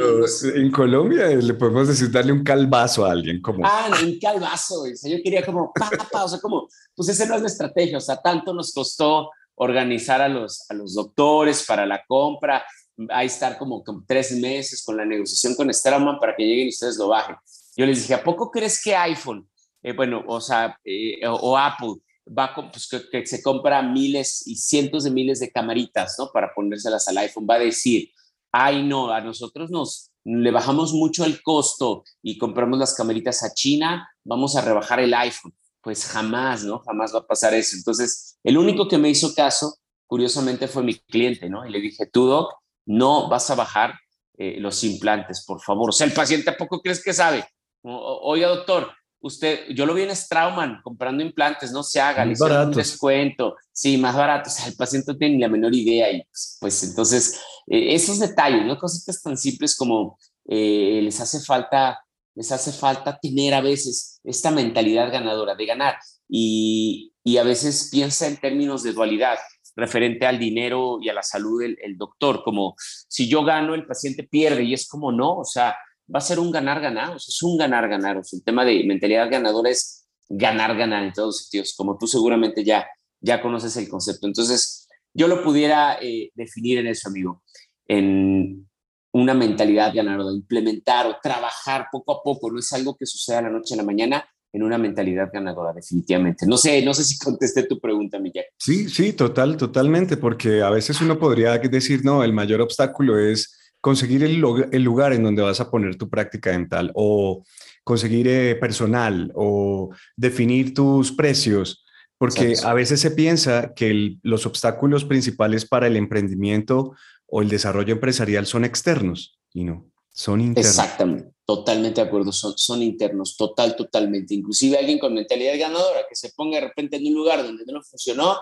[0.57, 3.65] en Colombia le podemos decir darle un calvazo a alguien, como.
[3.65, 7.37] Ah, un calvazo, o sea, yo quería como, pa, o sea, como, pues esa no
[7.37, 11.87] es la estrategia, o sea, tanto nos costó organizar a los, a los doctores para
[11.87, 12.65] la compra,
[13.11, 16.97] ahí estar como, tres meses con la negociación con Strauman para que lleguen y ustedes
[16.97, 17.37] lo bajen.
[17.77, 19.49] Yo les dije, ¿a poco crees que iPhone,
[19.83, 21.95] eh, bueno, o sea, eh, o, Apple,
[22.27, 26.31] va pues, que, se compra miles y cientos de miles de camaritas, ¿no?
[26.33, 28.11] Para ponérselas al iPhone, va a decir,
[28.53, 33.55] ay, no, a nosotros nos le bajamos mucho el costo y compramos las camaritas a
[33.55, 35.55] China, vamos a rebajar el iPhone
[35.89, 36.81] pues jamás, ¿no?
[36.81, 37.75] Jamás va a pasar eso.
[37.75, 41.67] Entonces, el único que me hizo caso, curiosamente, fue mi cliente, ¿no?
[41.67, 42.53] Y le dije, tú, Doc,
[42.89, 43.95] no vas a bajar
[44.37, 45.91] eh, los implantes, por favor.
[45.91, 47.45] O sea, el paciente a poco crees que sabe.
[47.83, 52.73] Oiga, doctor, usted, yo lo vi en Strauman comprando implantes, no se haga, le un
[52.73, 56.23] descuento, sí, más barato, o sea, el paciente no tiene ni la menor idea y
[56.61, 58.77] pues, entonces, eh, esos detalles, ¿no?
[58.77, 61.99] Cositas tan simples como eh, les hace falta
[62.39, 65.97] les hace falta tener a veces esta mentalidad ganadora de ganar
[66.29, 69.37] y, a veces piensa en términos de dualidad
[69.79, 73.87] referente al dinero y a la salud del el doctor, como si yo gano, el
[73.87, 75.77] paciente pierde y es como no, o sea,
[76.13, 78.83] va a ser un ganar-ganar, o sea, es un ganar-ganar, o sea, el tema de
[78.85, 82.87] mentalidad ganadora es ganar-ganar en todos sentidos, como tú seguramente ya,
[83.21, 84.27] ya conoces el concepto.
[84.27, 87.43] Entonces, yo lo pudiera eh, definir en eso, amigo,
[87.87, 88.69] en
[89.13, 93.51] una mentalidad ganadora, implementar o trabajar poco a poco, no es algo que suceda la
[93.51, 96.47] noche a la mañana, en una mentalidad ganadora, definitivamente.
[96.47, 98.47] No sé, no sé si contesté tu pregunta, Miguel.
[98.57, 103.59] Sí, sí, total, totalmente, porque a veces uno podría decir, no, el mayor obstáculo es
[103.81, 107.45] conseguir el, lugar en donde vas a poner tu práctica dental o
[107.85, 111.85] conseguir eh, personal o definir tus precios,
[112.19, 116.95] porque a veces se piensa que los obstáculos principales para el emprendimiento
[117.27, 120.71] o el desarrollo empresarial son externos y no, son internos.
[120.71, 124.35] Exactamente, totalmente de acuerdo, son, internos, total, totalmente.
[124.35, 127.83] Inclusive alguien con mentalidad ganadora que se ponga de repente en un lugar donde no
[127.83, 128.37] funcionó,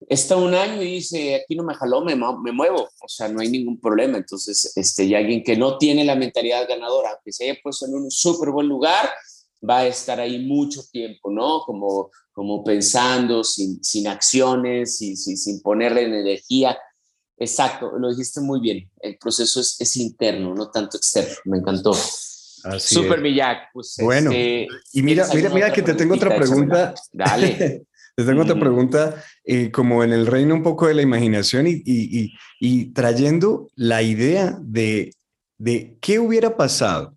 [0.00, 3.48] está un año y dice, aquí no me jaló, me, muevo, o sea, no hay
[3.48, 4.18] ningún problema.
[4.18, 7.94] Entonces, este, y alguien que no tiene la mentalidad ganadora, que se haya puesto en
[7.94, 9.08] un súper buen lugar,
[9.68, 11.60] va a estar ahí mucho tiempo, ¿no?
[11.60, 16.76] Como, como pensando, sin, acciones, sin, sin ponerle energía.
[17.40, 18.90] Exacto, lo dijiste muy bien.
[19.00, 21.34] El proceso es, es interno, no tanto externo.
[21.44, 21.92] Me encantó.
[21.92, 23.68] Así Super Villac.
[23.72, 26.94] Pues, bueno, este, y mira, mira, mira que te tengo otra pregunta.
[27.12, 27.86] Dale.
[28.16, 31.82] te tengo otra pregunta, eh, como en el reino un poco de la imaginación y,
[31.84, 35.12] y, y, y trayendo la idea de,
[35.56, 37.16] de qué hubiera pasado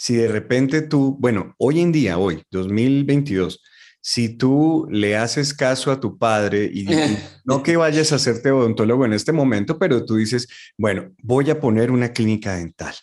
[0.00, 3.60] si de repente tú, bueno, hoy en día, hoy, 2022,
[4.00, 6.86] si tú le haces caso a tu padre y
[7.44, 11.60] no que vayas a hacerte odontólogo en este momento, pero tú dices, bueno, voy a
[11.60, 12.94] poner una clínica dental.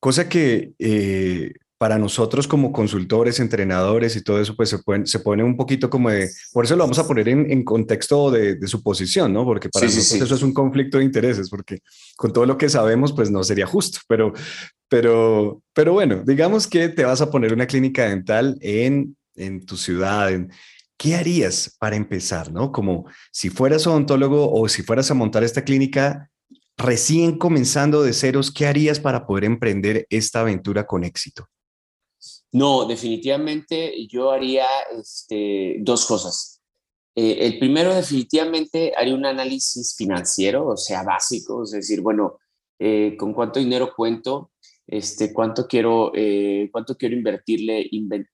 [0.00, 1.52] Cosa que eh,
[1.84, 6.08] para nosotros como consultores, entrenadores y todo eso, pues se, se pone un poquito como
[6.08, 9.44] de, por eso lo vamos a poner en, contexto de, de, su posición, ¿no?
[9.44, 11.80] Porque para nosotros eso es un conflicto de intereses, porque
[12.16, 14.32] con todo lo que sabemos, pues no sería justo, pero,
[14.88, 19.76] pero, pero bueno, digamos que te vas a poner una clínica dental en, en tu
[19.76, 20.30] ciudad,
[20.96, 22.72] ¿qué harías para empezar, no?
[22.72, 26.30] Como si fueras odontólogo o si fueras a montar esta clínica
[26.76, 31.48] recién comenzando de ceros, ¿qué harías para poder emprender esta aventura con éxito?
[32.52, 34.66] No, definitivamente yo haría
[34.96, 36.60] este, dos cosas.
[37.16, 42.38] Eh, el primero, definitivamente, haría un análisis financiero, o sea, básico, es decir, bueno,
[42.78, 44.50] eh, con cuánto dinero cuento,
[44.86, 47.88] este, cuánto quiero, eh, cuánto quiero invertirle,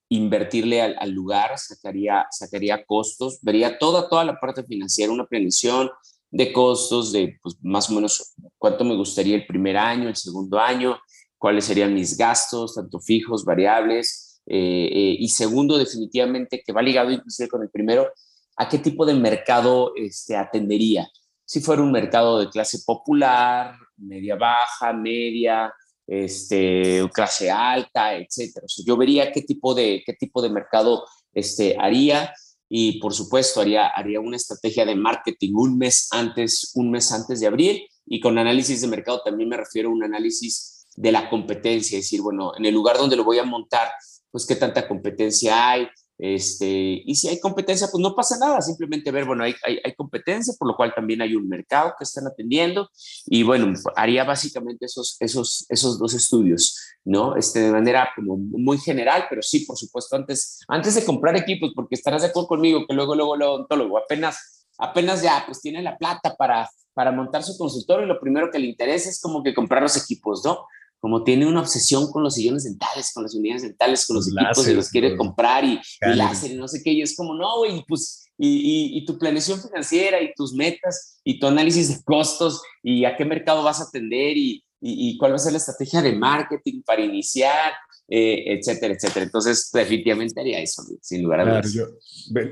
[0.09, 5.91] invertirle al, lugar, sacaría, sacaría costos, vería toda, toda la parte financiera, una planeación
[6.31, 10.59] de costos, de pues, más o menos cuánto me gustaría el primer año, el segundo
[10.59, 10.99] año,
[11.39, 14.43] cuáles serían mis gastos, tanto fijos, variables.
[14.47, 18.09] Eh, eh, y segundo, definitivamente, que va ligado inclusive con el primero,
[18.57, 21.09] a qué tipo de mercado este, atendería.
[21.45, 25.73] Si fuera un mercado de clase popular, media baja, media,
[26.11, 28.66] este, clase alta, etcétera.
[28.85, 32.35] yo vería qué tipo de, qué tipo de mercado este, haría
[32.68, 37.38] y por supuesto haría, haría una estrategia de marketing un mes antes, un mes antes
[37.38, 41.31] de abrir y con análisis de mercado también me refiero a un análisis de la
[41.31, 43.88] competencia, es decir, bueno, en el lugar donde lo voy a montar,
[44.33, 45.87] pues qué tanta competencia hay,
[46.22, 50.52] este, y si hay competencia, pues no pasa nada, simplemente ver, bueno, hay, hay, competencia,
[50.59, 52.90] por lo cual también hay un mercado que están atendiendo,
[53.24, 57.37] y bueno, haría básicamente esos, esos, esos dos estudios, ¿no?
[57.37, 61.72] Este, de manera como muy general, pero sí, por supuesto, antes, antes de comprar equipos,
[61.74, 65.80] porque estarás de acuerdo conmigo que luego, luego, el odontólogo apenas, apenas ya, pues tiene
[65.83, 69.42] la plata para, para montar su consultorio, y lo primero que le interesa es como
[69.42, 70.66] que comprar los equipos, ¿no?
[71.01, 74.69] Como tiene una obsesión con los sillones dentales, con las unidades dentales, con los, equipos
[74.69, 77.59] y los quiere comprar y, y, láser y no sé qué, y es como, no,
[77.59, 82.63] güey, pues, y, y, tu planeación financiera y tus metas y tu análisis de costos
[82.83, 86.01] y a qué mercado vas a atender y, y cuál va a ser la estrategia
[86.01, 87.73] de marketing para iniciar,
[88.09, 89.25] eh, etcétera, etcétera.
[89.25, 91.73] Entonces, definitivamente haría eso, sin lugar a dudas.
[91.73, 91.85] yo,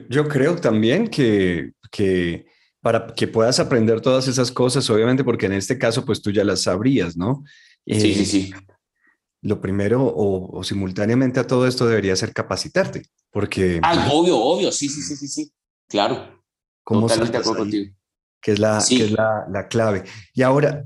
[0.09, 2.47] yo, creo también que, que
[2.81, 6.45] para que puedas aprender todas esas cosas, obviamente, porque en este caso, pues tú ya
[6.45, 7.45] las sabrías, ¿no?
[7.87, 8.55] Sí, sí, sí.
[9.41, 13.81] Lo primero o, simultáneamente a todo esto debería ser capacitarte, porque...
[13.83, 15.53] Ah, obvio, obvio, sí, sí, sí, sí, sí,
[15.89, 16.43] claro.
[16.85, 17.95] Totalmente de acuerdo contigo.
[18.41, 20.05] Que es, la, que es la, la clave.
[20.33, 20.83] Y ahora,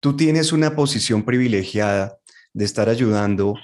[0.00, 2.18] tú tienes una posición privilegiada
[2.52, 3.54] de estar ayudando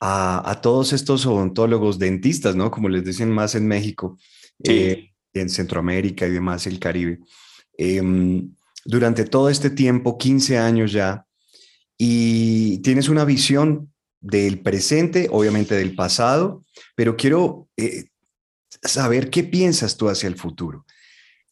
[0.00, 2.70] a, a, todos estos odontólogos, dentistas, ¿no?
[2.70, 4.18] Como les dicen más en México,
[4.62, 7.20] eh, en Centroamérica y demás, el Caribe.
[7.76, 8.54] Em,
[8.84, 11.26] durante todo este tiempo, 15 años ya,
[11.98, 16.64] y tienes una visión del presente, obviamente del pasado,
[16.96, 18.06] pero quiero eh,
[18.82, 20.86] saber qué piensas tú hacia el futuro.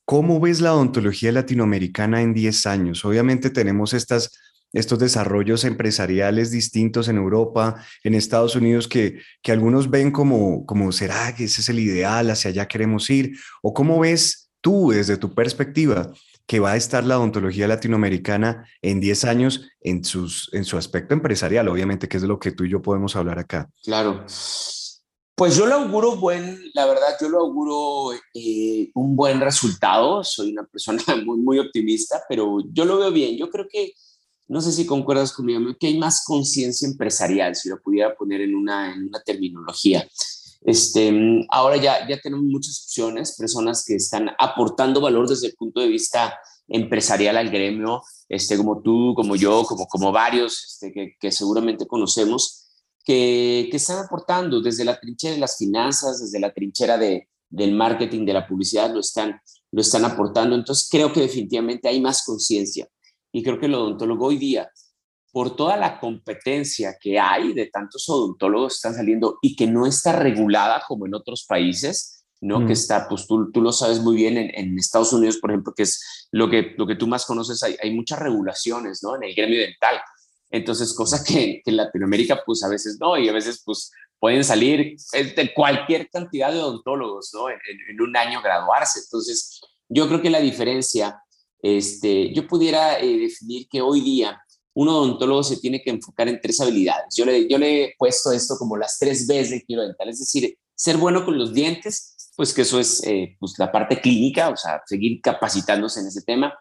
[0.04, 3.04] ¿Cómo ves la odontología latinoamericana en 10 años?
[3.04, 10.10] Obviamente tenemos estos desarrollos empresariales distintos en Europa, en Estados Unidos, que, que algunos ven
[10.10, 12.30] como, como, ¿será que ese es el ideal?
[12.30, 13.36] ¿Hacia allá queremos ir?
[13.62, 16.10] ¿O cómo ves tú desde tu perspectiva
[16.46, 21.14] que va a estar la odontología latinoamericana en 10 años en, sus, en su aspecto
[21.14, 23.70] empresarial, obviamente, que es de lo que tú y yo podemos hablar acá.
[23.82, 24.26] Claro.
[25.34, 30.22] Pues yo lo auguro buen, la verdad, yo lo auguro eh, un buen resultado.
[30.22, 33.36] Soy una persona muy, muy optimista, pero yo lo veo bien.
[33.36, 33.94] Yo creo que,
[34.48, 38.54] no sé si concuerdas conmigo, que hay más conciencia empresarial, si lo pudiera poner en
[38.54, 40.06] una, en una terminología.
[40.64, 41.12] Este,
[41.50, 45.88] ahora ya, ya tenemos muchas opciones, personas que están aportando valor desde el punto de
[45.88, 51.32] vista empresarial al gremio, este, como tú, como yo, como, como varios este, que, que,
[51.32, 52.68] seguramente conocemos,
[53.04, 57.72] que, que, están aportando desde la trinchera de las finanzas, desde la trinchera de, del
[57.72, 60.54] marketing, de la publicidad, lo están, lo están aportando.
[60.54, 62.88] Entonces creo que definitivamente hay más conciencia
[63.32, 64.70] y creo que el odontólogo hoy día
[65.32, 69.86] por toda la competencia que hay de tantos odontólogos que están saliendo y que no
[69.86, 72.58] está regulada como en otros países, ¿no?
[72.58, 72.72] Que mm.
[72.72, 76.28] está, pues tú, tú, lo sabes muy bien, en, Estados Unidos, por ejemplo, que es
[76.32, 79.16] lo que, lo que tú más conoces, hay, hay muchas regulaciones, ¿no?
[79.16, 80.00] En el gremio dental.
[80.50, 84.44] Entonces, cosa que, que, en Latinoamérica, pues a veces no, y a veces, pues pueden
[84.44, 87.48] salir de cualquier cantidad de odontólogos, ¿no?
[87.48, 87.58] En,
[87.90, 89.00] en, un año graduarse.
[89.00, 91.20] Entonces, yo creo que la diferencia,
[91.60, 94.40] este, yo pudiera eh, definir que hoy día
[94.74, 97.14] un odontólogo se tiene que enfocar en tres habilidades.
[97.16, 100.20] Yo le, yo le he puesto esto como las tres Bs de giro dental, es
[100.20, 104.48] decir, ser bueno con los dientes, pues que eso es eh, pues la parte clínica,
[104.48, 106.54] o sea, seguir capacitándose en ese tema.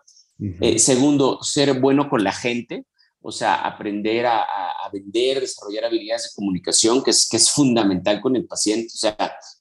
[0.60, 2.86] Eh, segundo, ser bueno con la gente,
[3.22, 4.46] o sea, aprender a,
[4.92, 9.16] vender, desarrollar habilidades de comunicación, que es, que es fundamental con el paciente, o sea,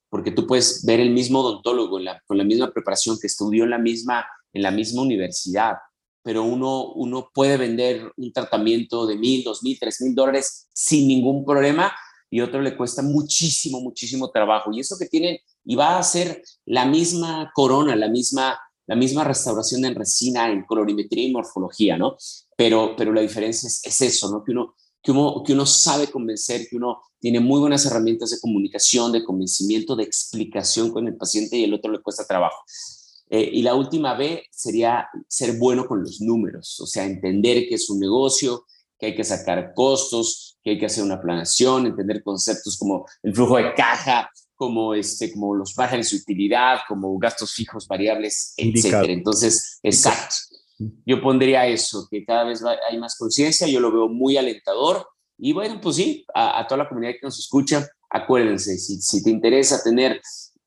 [0.08, 3.78] porque tú puedes ver el mismo odontólogo con la misma preparación que estudió en la
[3.78, 5.76] misma, en la misma universidad,
[6.22, 11.08] pero uno, uno puede vender un tratamiento de mil, dos mil, tres mil dólares sin
[11.08, 11.92] ningún problema
[12.30, 14.70] y otro le cuesta muchísimo, muchísimo trabajo.
[14.72, 19.24] Y eso que tienen, y va a ser la misma corona, la misma, la misma
[19.24, 22.16] restauración en resina, en colorimetría y morfología, ¿no?
[22.56, 24.44] Pero, pero la diferencia es, es eso, ¿no?
[24.44, 28.40] Que uno, que, uno, que uno sabe convencer, que uno tiene muy buenas herramientas de
[28.40, 32.62] comunicación, de convencimiento, de explicación con el paciente y el otro le cuesta trabajo.
[33.32, 37.76] Eh, y la última B sería ser bueno con los números, o sea, entender que
[37.76, 38.66] es un negocio,
[38.98, 43.32] que hay que sacar costos, que hay que hacer una planación, entender conceptos como el
[43.32, 49.04] flujo de caja, como, este, como los márgenes de utilidad, como gastos fijos, variables, etc.
[49.08, 50.34] Entonces, exacto.
[51.06, 55.06] Yo pondría eso, que cada vez hay más conciencia, yo lo veo muy alentador.
[55.38, 59.30] Y bueno, pues sí, a, toda la comunidad que nos escucha, acuérdense, si, si te
[59.30, 60.20] interesa tener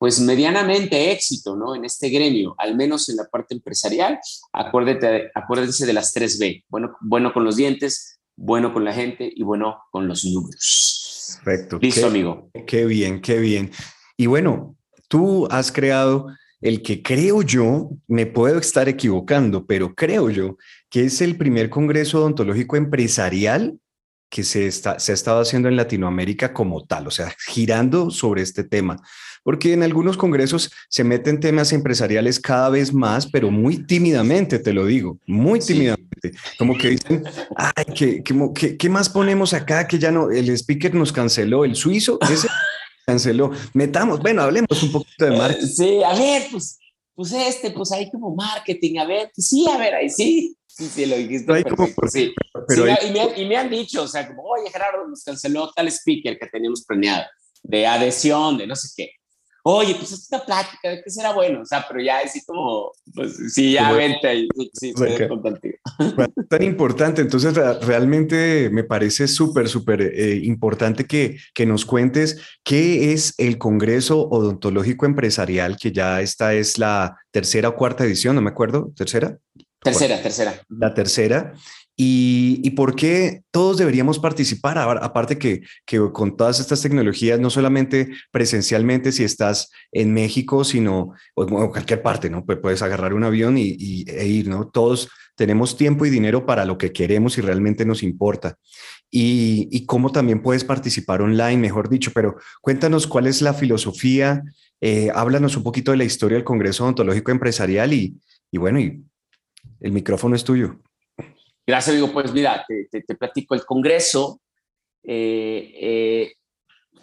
[0.04, 1.74] pues medianamente éxito, ¿no?
[1.74, 4.18] En este gremio, al menos en la parte empresarial,
[4.52, 9.32] acuérdate, acuérdense de las tres B, bueno, bueno con los dientes, bueno con la gente
[9.34, 11.38] y bueno con los números.
[11.42, 11.78] Perfecto.
[11.80, 12.50] Listo, amigo.
[12.66, 13.70] Qué bien, qué bien.
[14.18, 14.76] Y bueno,
[15.08, 16.26] tú has creado
[16.60, 20.58] el que creo yo, me puedo estar equivocando, pero creo yo
[20.90, 23.78] que es el primer Congreso Odontológico Empresarial
[24.28, 28.42] que se, está, se ha estado haciendo en Latinoamérica como tal, o sea, girando sobre
[28.42, 28.96] este tema
[29.44, 34.72] porque en algunos congresos se meten temas empresariales cada vez más, pero muy tímidamente, te
[34.72, 36.32] lo digo, muy tímidamente.
[36.58, 38.22] Como que dicen, ay, ¿qué,
[38.78, 39.86] qué, más ponemos acá?
[39.86, 42.48] Que ya no, el speaker nos canceló, el suizo, ese
[43.06, 43.50] canceló.
[43.74, 45.66] Metamos, bueno, hablemos un poquito de marketing.
[45.66, 46.78] Sí, a ver, pues,
[47.14, 50.56] pues este, pues ahí como marketing, a ver, pues sí, a ver, ahí sí.
[50.66, 51.64] Sí, sí, lo dijiste.
[51.64, 52.34] Como sí.
[52.66, 55.86] Pero y, me, y, me, han dicho, o sea, como, oye, Gerardo, nos canceló tal
[55.88, 57.26] speaker que teníamos planeado,
[57.62, 59.10] de adhesión, de no sé qué
[59.66, 61.62] oye, pues es una plática, ¿de qué será bueno?
[61.62, 65.74] O sea, pero ya así como, pues sí, ya vente y sí, sí, contigo.
[66.50, 73.12] Tan importante, entonces realmente me parece súper, súper eh, importante que, que nos cuentes qué
[73.12, 78.42] es el Congreso Odontológico Empresarial, que ya esta es la tercera o cuarta edición, no
[78.42, 79.38] me acuerdo, tercera.
[79.80, 80.62] Tercera, tercera.
[80.68, 81.54] La tercera.
[81.96, 88.10] Y, por qué todos deberíamos participar, aparte que, que, con todas estas tecnologías, no solamente
[88.32, 92.44] presencialmente si estás en México, sino en cualquier parte, ¿no?
[92.44, 94.68] Puedes agarrar un avión y, e ir, ¿no?
[94.68, 98.58] Todos tenemos tiempo y dinero para lo que queremos y realmente nos importa.
[99.08, 104.42] Y, cómo también puedes participar online, mejor dicho, pero cuéntanos cuál es la filosofía,
[104.80, 108.18] eh, háblanos un poquito de la historia del Congreso Odontológico Empresarial y,
[108.50, 109.04] y bueno, y
[109.78, 110.80] el micrófono es tuyo.
[111.66, 114.40] Gracias, digo, pues mira, te, te, platico, el Congreso
[115.02, 116.32] eh, eh,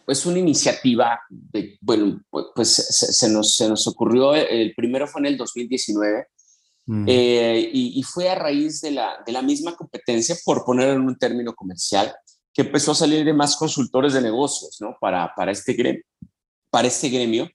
[0.08, 5.28] es una iniciativa, de, bueno, pues se, nos, se nos ocurrió, el primero fue en
[5.28, 6.28] el 2019,
[6.86, 7.06] mm.
[7.08, 11.08] eh, y, y, fue a raíz de la, de la misma competencia, por ponerlo en
[11.08, 12.14] un término comercial,
[12.54, 14.96] que empezó a salir de más consultores de negocios, ¿no?
[15.00, 16.04] Para, para, este, gremio,
[16.70, 17.50] para este gremio.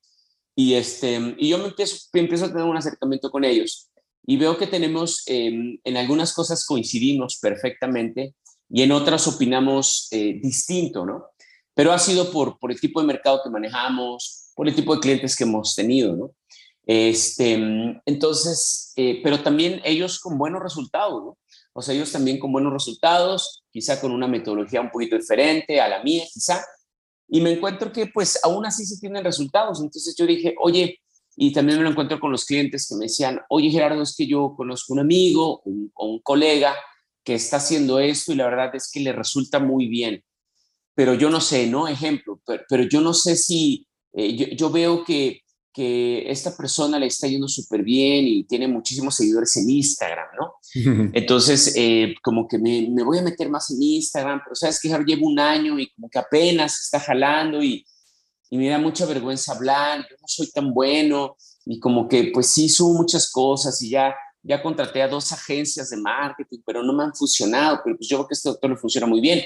[0.56, 3.90] Y, este, y yo me empiezo, empiezo a tener un acercamiento con ellos
[4.26, 8.34] y veo que tenemos, em, en algunas cosas coincidimos perfectamente
[8.68, 11.26] y en otras opinamos eh, distinto, ¿no?
[11.74, 15.00] Pero ha sido por, por el tipo de mercado que manejamos, por el tipo de
[15.00, 16.32] clientes que hemos tenido, ¿no?
[16.84, 17.52] Este,
[18.04, 21.38] entonces, eh, pero también ellos con buenos resultados, ¿no?
[21.72, 25.88] O sea, ellos también con buenos resultados, quizá con una metodología un poquito diferente a
[25.88, 26.64] la mía, quizá.
[27.28, 29.80] Y me encuentro que pues aún así se tienen resultados.
[29.82, 31.00] Entonces yo dije, oye,
[31.36, 34.26] y también me lo encuentro con los clientes que me decían, oye Gerardo, es que
[34.26, 36.74] yo conozco un amigo un, o un colega
[37.22, 40.24] que está haciendo esto y la verdad es que le resulta muy bien.
[40.94, 41.88] Pero yo no sé, ¿no?
[41.88, 45.42] Ejemplo, pero, yo no sé si, eh, yo, veo que,
[45.74, 50.54] que esta persona le está yendo súper bien y tiene muchísimos seguidores en Instagram, ¿no?
[51.12, 54.88] Entonces, eh, como que me, me, voy a meter más en Instagram, pero sabes que
[55.04, 57.84] llevo un año y como que apenas está jalando y,
[58.50, 62.50] y me da mucha vergüenza hablar, yo no soy tan bueno y como que pues
[62.50, 66.92] sí subo muchas cosas y ya, ya contraté a dos agencias de marketing, pero no
[66.92, 69.42] me han funcionado, pero pues yo creo que este doctor le funciona muy bien.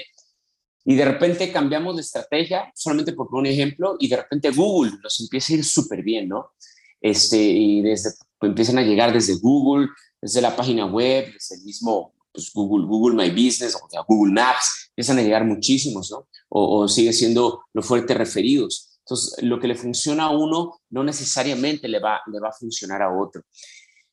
[0.83, 5.19] Y de repente cambiamos de estrategia, solamente por un ejemplo, y de repente Google nos
[5.19, 6.51] empieza a ir súper bien, ¿no?
[6.99, 9.89] Este, y desde, pues, empiezan a llegar desde Google,
[10.21, 14.89] desde la página web, desde el mismo pues, Google, Google My Business o Google Maps,
[14.89, 16.27] empiezan a llegar muchísimos, ¿no?
[16.49, 18.90] O, o sigue siendo lo fuerte referidos.
[19.05, 23.01] Entonces, lo que le funciona a uno no necesariamente le va, le va a funcionar
[23.01, 23.43] a otro.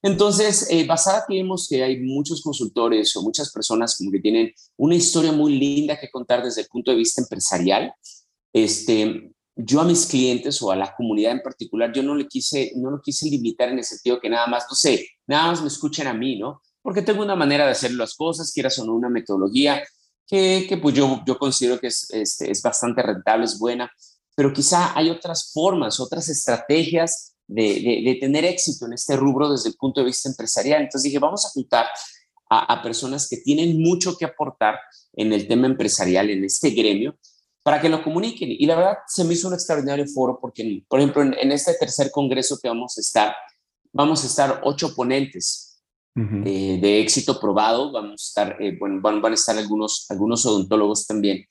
[0.02, 4.94] Entonces, eh, basada que que hay muchos consultores o muchas personas como que tienen una
[4.94, 7.92] historia muy linda que contar desde el punto de vista empresarial,
[8.52, 12.72] este, yo a mis clientes o a la comunidad en particular, yo no le quise,
[12.76, 15.68] no lo quise limitar en el sentido que nada más, no sé, nada más me
[15.68, 16.62] escuchen a mí, ¿no?
[16.80, 19.82] Porque tengo una manera de hacer las cosas, quieras o no, una metodología
[20.28, 23.90] que, que pues yo, yo considero que es, es, es bastante rentable, es buena,
[24.38, 29.70] pero quizá hay otras formas, otras estrategias de, de, tener éxito en este rubro desde
[29.70, 30.80] el punto de vista empresarial.
[30.80, 31.86] Entonces dije, vamos a juntar
[32.48, 34.78] a, a, personas que tienen mucho que aportar
[35.14, 37.18] en el tema empresarial, en este gremio,
[37.64, 38.48] para que lo comuniquen.
[38.52, 41.74] Y la verdad se me hizo un extraordinario foro porque, por ejemplo, en, en este
[41.74, 43.34] tercer congreso que vamos a estar,
[43.92, 45.82] vamos a estar ocho ponentes
[46.14, 50.46] eh, de éxito probado, vamos a estar, eh, bueno, van, van, a estar algunos, algunos
[50.46, 51.44] odontólogos también,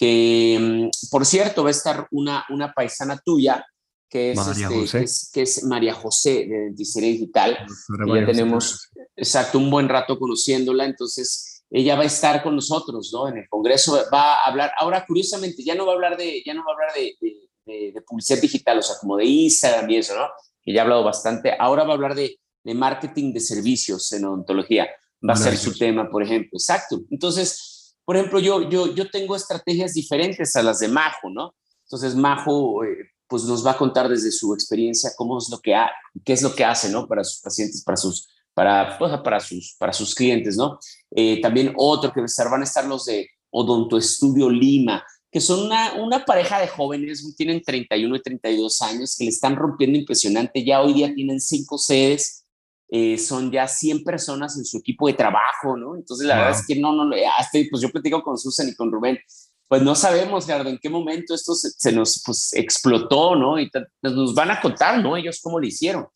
[0.00, 3.66] que, mm, por cierto, va a estar una, una paisana tuya,
[4.08, 4.98] que es, María este, José.
[4.98, 7.58] Que es, que es, María José de Dentistería Digital.
[8.06, 13.28] Ya tenemos, exacto, un buen rato conociéndola, entonces ella va a estar con nosotros, ¿no?
[13.28, 16.54] En el Congreso va a hablar, ahora curiosamente, ya no va a hablar de, ya
[16.54, 17.18] no va a hablar de,
[17.66, 20.28] de, de publicidad digital, o sea, como de Instagram y eso, ¿no?
[20.62, 24.24] Que ya ha hablado bastante, ahora va a hablar de, de marketing de servicios en
[24.24, 24.88] odontología,
[25.28, 27.02] va a ser su tema, por ejemplo, exacto.
[27.10, 27.79] Entonces,
[28.10, 31.54] por ejemplo, yo, yo, yo tengo estrategias diferentes a las de Majo, ¿no?
[31.84, 35.76] Entonces, Majo, eh, pues nos va a contar desde su experiencia cómo es lo que
[35.76, 35.92] ha,
[36.24, 37.06] qué es lo que hace, ¿no?
[37.06, 40.80] Para sus pacientes, para sus, para, pues, para sus, para sus clientes, ¿no?
[41.12, 45.92] Eh, también otro que van a estar los de Odonto Estudio Lima, que son una,
[45.94, 50.64] una pareja de jóvenes, tienen 31 y 32 años, que le están rompiendo impresionante.
[50.64, 52.44] Ya hoy día tienen cinco sedes,
[52.90, 55.94] eh, son ya 100 personas en su equipo de trabajo, ¿no?
[55.94, 56.44] Entonces, la wow.
[56.44, 59.18] verdad es que no, no, hasta, pues yo platico con Susan y con Rubén,
[59.68, 63.60] pues no sabemos, Gerardo, en qué momento esto se, se nos pues, explotó, ¿no?
[63.60, 63.70] Y
[64.02, 65.16] nos van a contar, ¿no?
[65.16, 66.08] Ellos cómo lo hicieron.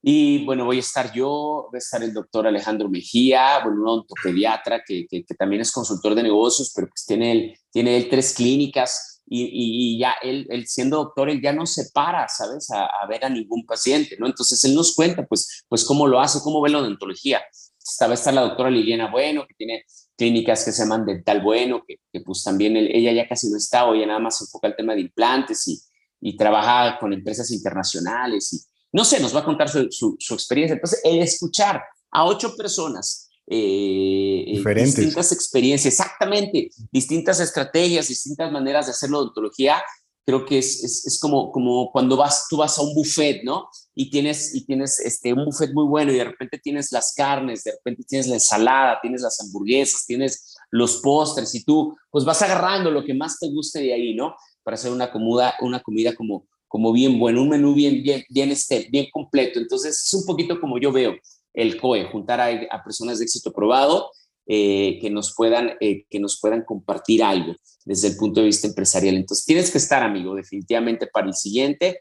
[0.00, 3.88] Y bueno, voy a estar yo, va a estar el doctor Alejandro Mejía, bueno, un
[3.88, 8.08] odontopediatra que, que, que, también es consultor de negocios, pero pues tiene él, tiene él
[8.08, 12.70] tres clínicas y, y, ya él, él, siendo doctor, él ya no se para, ¿sabes?
[12.70, 14.26] A, a, ver a ningún paciente, ¿no?
[14.26, 17.40] Entonces él nos cuenta, pues, pues cómo lo hace, cómo ve la odontología.
[17.78, 19.84] Esta va a estar la doctora Liliana Bueno, que tiene
[20.16, 23.56] clínicas que se llaman Dental Bueno, que, que pues también él, ella ya casi no
[23.56, 25.80] está, o ya nada más se enfoca el tema de implantes y,
[26.20, 28.60] y trabaja con empresas internacionales y
[28.92, 30.74] no sé, nos va a contar su, su, su experiencia.
[30.74, 34.96] Entonces, el escuchar a ocho personas eh, Diferentes.
[34.96, 39.82] distintas experiencias, exactamente, distintas estrategias, distintas maneras de hacer la odontología,
[40.24, 43.68] creo que es, es, es, como, como cuando vas, tú vas a un buffet, ¿no?
[43.94, 47.64] Y tienes, y tienes este, un buffet muy bueno y de repente tienes las carnes,
[47.64, 52.40] de repente tienes la ensalada, tienes las hamburguesas, tienes los postres y tú pues vas
[52.42, 54.34] agarrando lo que más te guste de ahí, ¿no?
[54.62, 58.50] Para hacer una comida, una comida como, como bien bueno, un menú bien, bien, bien,
[58.52, 59.58] este, bien completo.
[59.58, 61.14] Entonces es un poquito como yo veo
[61.54, 64.10] el COE, juntar a, personas de éxito probado
[64.46, 68.66] eh, que, nos puedan, eh, que nos puedan compartir algo desde el punto de vista
[68.66, 69.16] empresarial.
[69.16, 72.00] Entonces, tienes que estar, amigo, definitivamente para el siguiente.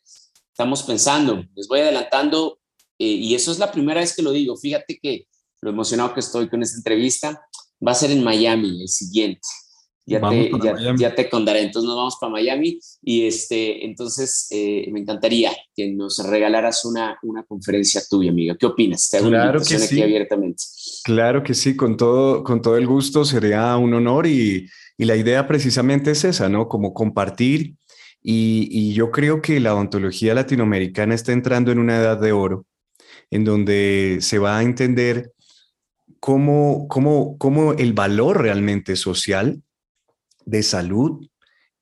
[0.51, 2.59] Estamos pensando, les voy adelantando,
[2.99, 4.55] eh, y eso es la primera vez que lo digo.
[4.57, 5.27] Fíjate que
[5.61, 7.41] lo emocionado que estoy con esta entrevista
[7.85, 9.47] va a ser en Miami el siguiente
[10.12, 11.62] ya te, ya, ya, te, contaré.
[11.62, 17.18] Entonces nos vamos para Miami y este, entonces eh, me encantaría que nos regalaras una,
[17.24, 18.55] una conferencia tuya, amiga.
[18.59, 19.09] ¿Qué opinas?
[19.09, 19.84] Te hago claro una que sí.
[19.84, 20.64] aquí abiertamente.
[21.03, 25.16] Claro que sí, con todo, con todo el gusto, sería un honor y, y la
[25.16, 26.68] idea precisamente es esa, ¿no?
[26.68, 27.76] Como compartir
[28.22, 32.66] y, y yo creo que la odontología latinoamericana está entrando en una edad de oro,
[33.32, 35.32] en donde se va a entender
[36.22, 39.62] cómo, cómo, cómo el valor realmente social
[40.51, 41.25] de salud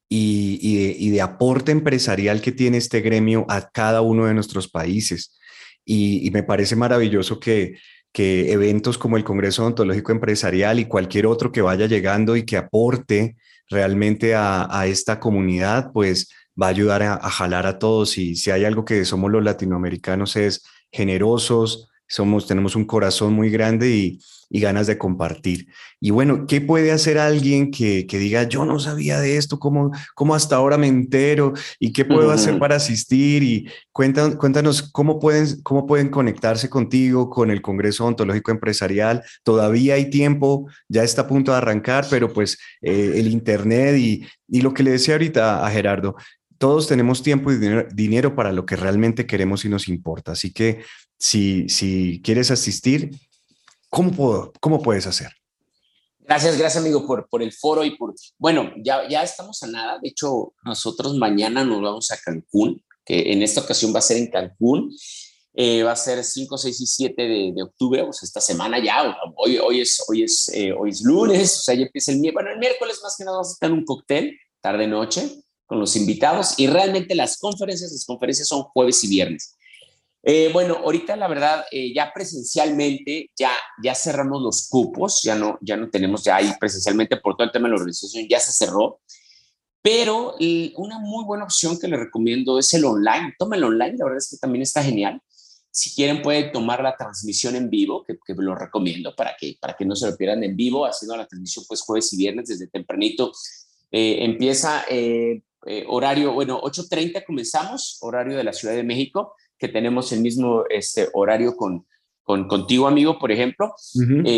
[0.08, 5.38] y, de, aporte empresarial que tiene este gremio a cada uno de nuestros países.
[5.84, 7.76] Y, me parece maravilloso que,
[8.14, 13.36] eventos como el Congreso Odontológico Empresarial y cualquier otro que vaya llegando y que aporte
[13.70, 16.30] realmente a, a esta comunidad, pues
[16.62, 18.18] va a ayudar a, a, jalar a todos.
[18.18, 23.50] Y si hay algo que somos los latinoamericanos es generosos, somos, tenemos un corazón muy
[23.50, 25.68] grande y, y ganas de compartir.
[26.02, 29.92] Y bueno, ¿qué puede hacer alguien que, que diga, yo no sabía de esto, cómo,
[30.16, 32.36] cómo hasta ahora me entero y qué puedo uh -huh.
[32.36, 33.44] hacer para asistir?
[33.44, 39.24] Y cuéntanos, cuéntanos cómo, pueden, cómo pueden conectarse contigo, con el Congreso Ontológico Empresarial.
[39.44, 44.26] Todavía hay tiempo, ya está a punto de arrancar, pero pues eh, el Internet y,
[44.48, 46.16] y lo que le decía ahorita a Gerardo,
[46.60, 47.58] todos tenemos tiempo y
[47.94, 50.34] dinero para lo que realmente queremos y nos importa.
[50.34, 50.84] Así que
[51.18, 53.12] si, si quieres asistir,
[53.90, 55.32] ¿cómo, puedo, ¿cómo puedes hacer?
[56.20, 58.14] Gracias, gracias amigo por, por el foro y por...
[58.38, 60.00] Bueno, ya, ya estamos a nada.
[60.04, 64.18] De hecho, nosotros mañana nos vamos a Cancún, que en esta ocasión va a ser
[64.18, 64.94] en Cancún.
[65.54, 69.18] Eh, va a ser 5, 6 y 7 de, de, octubre, pues esta semana ya,
[69.36, 72.46] hoy, hoy, es, hoy, es, eh, hoy es lunes, o sea, ya empieza el miércoles,
[72.46, 75.96] bueno, el miércoles más que nada vamos a estar en un cóctel, tarde-noche, con los
[75.96, 79.56] invitados, y realmente las conferencias, las conferencias son jueves y viernes.
[80.24, 81.64] Eh, bueno, ahorita la verdad,
[81.96, 83.52] ya presencialmente, ya,
[83.82, 87.54] ya cerramos los cupos, ya no, ya no tenemos ya ahí presencialmente por todo el
[87.54, 89.00] tema de la organización, ya se cerró.
[89.82, 90.36] Pero
[90.76, 93.34] una muy buena opción que le recomiendo es el online.
[93.38, 95.22] Toma el online, la verdad es que también está genial.
[95.72, 99.76] Si quieren, pueden tomar la transmisión en vivo, que, que lo recomiendo para que, para
[99.78, 102.68] que no se lo pierdan en vivo, haciendo la transmisión pues jueves y viernes desde
[102.68, 103.32] tempranito.
[103.92, 104.84] Eh, empieza
[105.66, 110.64] eh, horario, bueno, 8.30 comenzamos, horario de la Ciudad de México, que tenemos el mismo
[110.70, 111.86] este, horario con,
[112.24, 113.74] con contigo, amigo, por ejemplo.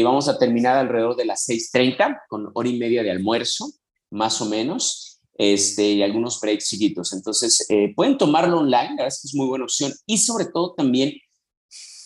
[0.04, 3.72] vamos a terminar alrededor de las 6.30, con hora y media de almuerzo,
[4.10, 5.12] más o menos
[5.42, 7.14] este, y algunos breaks chiquitos.
[7.14, 9.92] Entonces, eh, pueden tomarlo online, la verdad es que es muy buena opción.
[10.06, 11.14] Y sobre todo también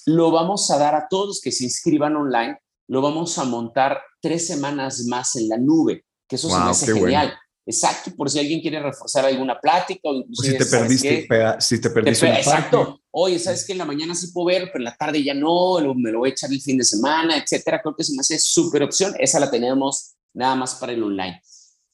[0.05, 2.57] lo vamos a dar a todos los que se inscriban online,
[2.87, 6.93] lo vamos a montar tres semanas más en la nube, que eso se me hace
[6.93, 7.33] genial.
[7.67, 11.27] Exacto, por si alguien quiere reforzar alguna plática o si te perdiste,
[11.59, 13.01] si te perdiste Exacto.
[13.09, 15.79] Oye, ¿sabes que En la mañana sí puedo ver, pero en la tarde ya no,
[15.95, 17.81] me lo voy a echar el fin de semana, etcétera.
[17.81, 19.15] Creo que se me hace súper opción.
[19.17, 21.41] Esa la tenemos nada más para el online.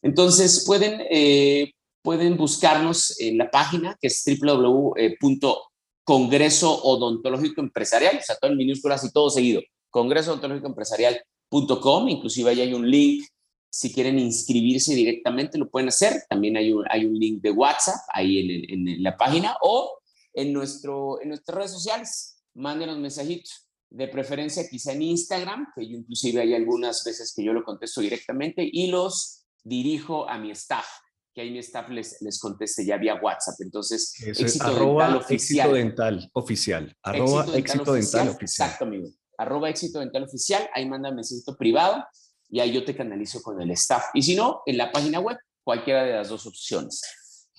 [0.02, 8.36] Entonces, pueden, eh, pueden buscarnos en la página que es www.congreso odontológico empresarial, o sea,
[8.36, 13.24] todo en minúsculas y todo seguido, congreso odontológico empresarial.com, inclusive ahí hay un link,
[13.74, 18.02] si quieren inscribirse directamente lo pueden hacer, también hay un, hay un link de WhatsApp
[18.14, 19.98] ahí en, en, la página o
[20.34, 25.98] en, nuestro, en nuestras redes sociales, mándenos mensajitos de preferencia quizá en Instagram, que yo
[25.98, 30.86] inclusive hay algunas veces que yo lo contesto directamente, y los dirijo a mi staff,
[31.34, 33.56] que ahí mi staff les, les conteste ya vía WhatsApp.
[33.62, 35.70] Entonces, éxito dental oficial.
[35.70, 36.98] Éxito dental oficial.
[37.04, 38.68] Arroba éxito, dental, oficial.
[38.68, 39.08] Exacto, amigo.
[39.38, 40.70] Arroba éxito dental oficial.
[40.74, 42.04] Ahí manda mensaje privado
[42.52, 44.04] y ahí yo te canalizo con el staff.
[44.14, 47.02] Y si no, en la página web, cualquiera de las dos opciones.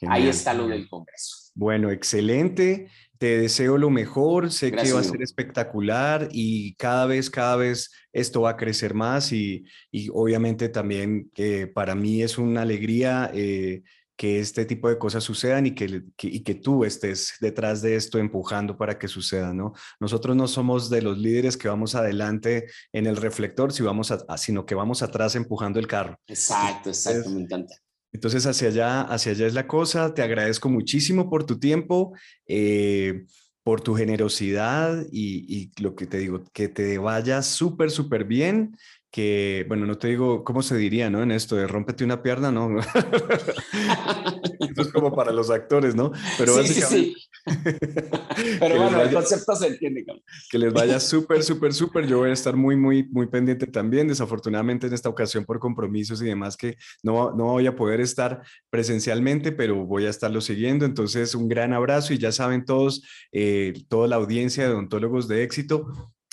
[0.07, 1.51] ahí está lo del Congreso.
[1.55, 2.88] Bueno, excelente.
[3.18, 4.53] Te deseo lo mejor.
[4.53, 8.93] Sé que va a ser espectacular y cada vez, cada vez esto va a crecer
[8.95, 9.64] más y,
[10.12, 13.82] obviamente también que para mí es una alegría eh,
[14.16, 18.18] que este tipo de cosas sucedan y que, y que tú estés detrás de esto
[18.18, 19.72] empujando para que suceda, ¿no?
[20.00, 24.66] Nosotros no somos de los líderes que vamos adelante en el reflector, si vamos sino
[24.66, 26.16] que vamos atrás empujando el carro.
[26.26, 27.74] Exacto, exacto, me encanta.
[28.12, 30.12] Entonces, hacia allá, hacia allá es la cosa.
[30.12, 32.12] Te agradezco muchísimo por tu tiempo.
[32.46, 33.24] Eh,
[33.62, 38.76] por tu generosidad y, lo que te digo, que te vaya súper, súper bien,
[39.12, 41.22] que, bueno, no te digo, ¿cómo se diría, no?
[41.22, 42.80] En esto de rómpete una pierna, ¿no?
[44.58, 46.12] Esto es como para los actores, ¿no?
[46.38, 46.96] Pero sí, básicamente...
[46.96, 47.28] Sí, sí.
[48.60, 50.06] Pero bueno, el concepto se entiende.
[50.50, 52.06] Que les vaya súper, súper, súper.
[52.06, 54.08] Yo voy a estar muy, muy, muy pendiente también.
[54.08, 58.42] Desafortunadamente en esta ocasión por compromisos y demás que no, no voy a poder estar
[58.70, 60.86] presencialmente, pero voy a estarlo siguiendo.
[60.86, 63.02] Entonces, un gran abrazo y ya saben todos,
[63.32, 65.86] eh, toda la audiencia de odontólogos de éxito,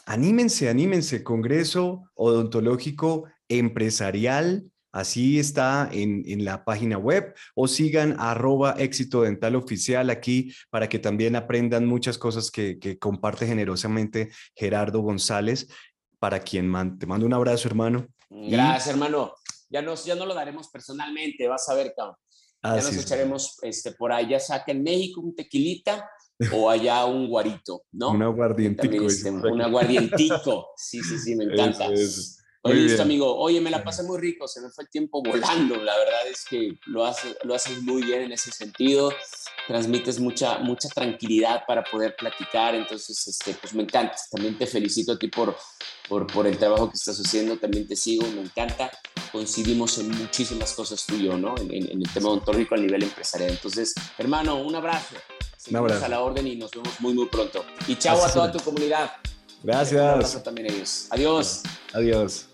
[0.10, 9.22] anímense, anímense, Congreso Odontológico Empresarial Así está en, la página web o sigan arroba éxito
[9.22, 15.68] dental oficial aquí para que también aprendan muchas cosas que, comparte generosamente Gerardo González,
[16.18, 18.08] para quien te mando un abrazo, hermano.
[18.30, 19.34] Gracias, hermano.
[19.70, 22.16] Ya, ya no lo daremos personalmente, vas a ver, cabrón.
[22.64, 26.10] Ya nos echaremos este, por allá, saca en México un tequilita
[26.54, 28.12] o allá un guarito, ¿no?
[28.12, 29.06] Un aguardientico.
[29.06, 30.68] Este, un aguardientico.
[30.78, 31.90] Sí, sí, sí, me encanta.
[32.62, 33.38] Oye, listo, amigo.
[33.38, 35.78] Oye, me la pasé muy rico, se me fue el tiempo volando.
[35.78, 39.14] La verdad es que lo haces, lo haces muy bien en ese sentido.
[39.68, 42.76] Transmites mucha, mucha tranquilidad para poder platicar.
[42.76, 44.16] Entonces, este, pues me encanta.
[44.30, 45.56] También te felicito a ti por,
[46.10, 47.58] por, por el trabajo que estás haciendo.
[47.58, 48.92] También te sigo, me encanta.
[49.32, 51.56] Coincidimos en muchísimas cosas tú y yo, ¿no?
[51.58, 53.52] En, en, el tema odontológico a nivel empresarial.
[53.52, 55.16] Entonces, hermano, un abrazo.
[55.56, 57.64] Seguimos a la orden y nos vemos muy, muy pronto.
[57.88, 59.12] Y chao a toda tu comunidad.
[59.64, 60.02] Gracias.
[60.02, 61.08] Un abrazo también a ellos.
[61.10, 61.64] Adiós.
[61.94, 62.49] Adiós.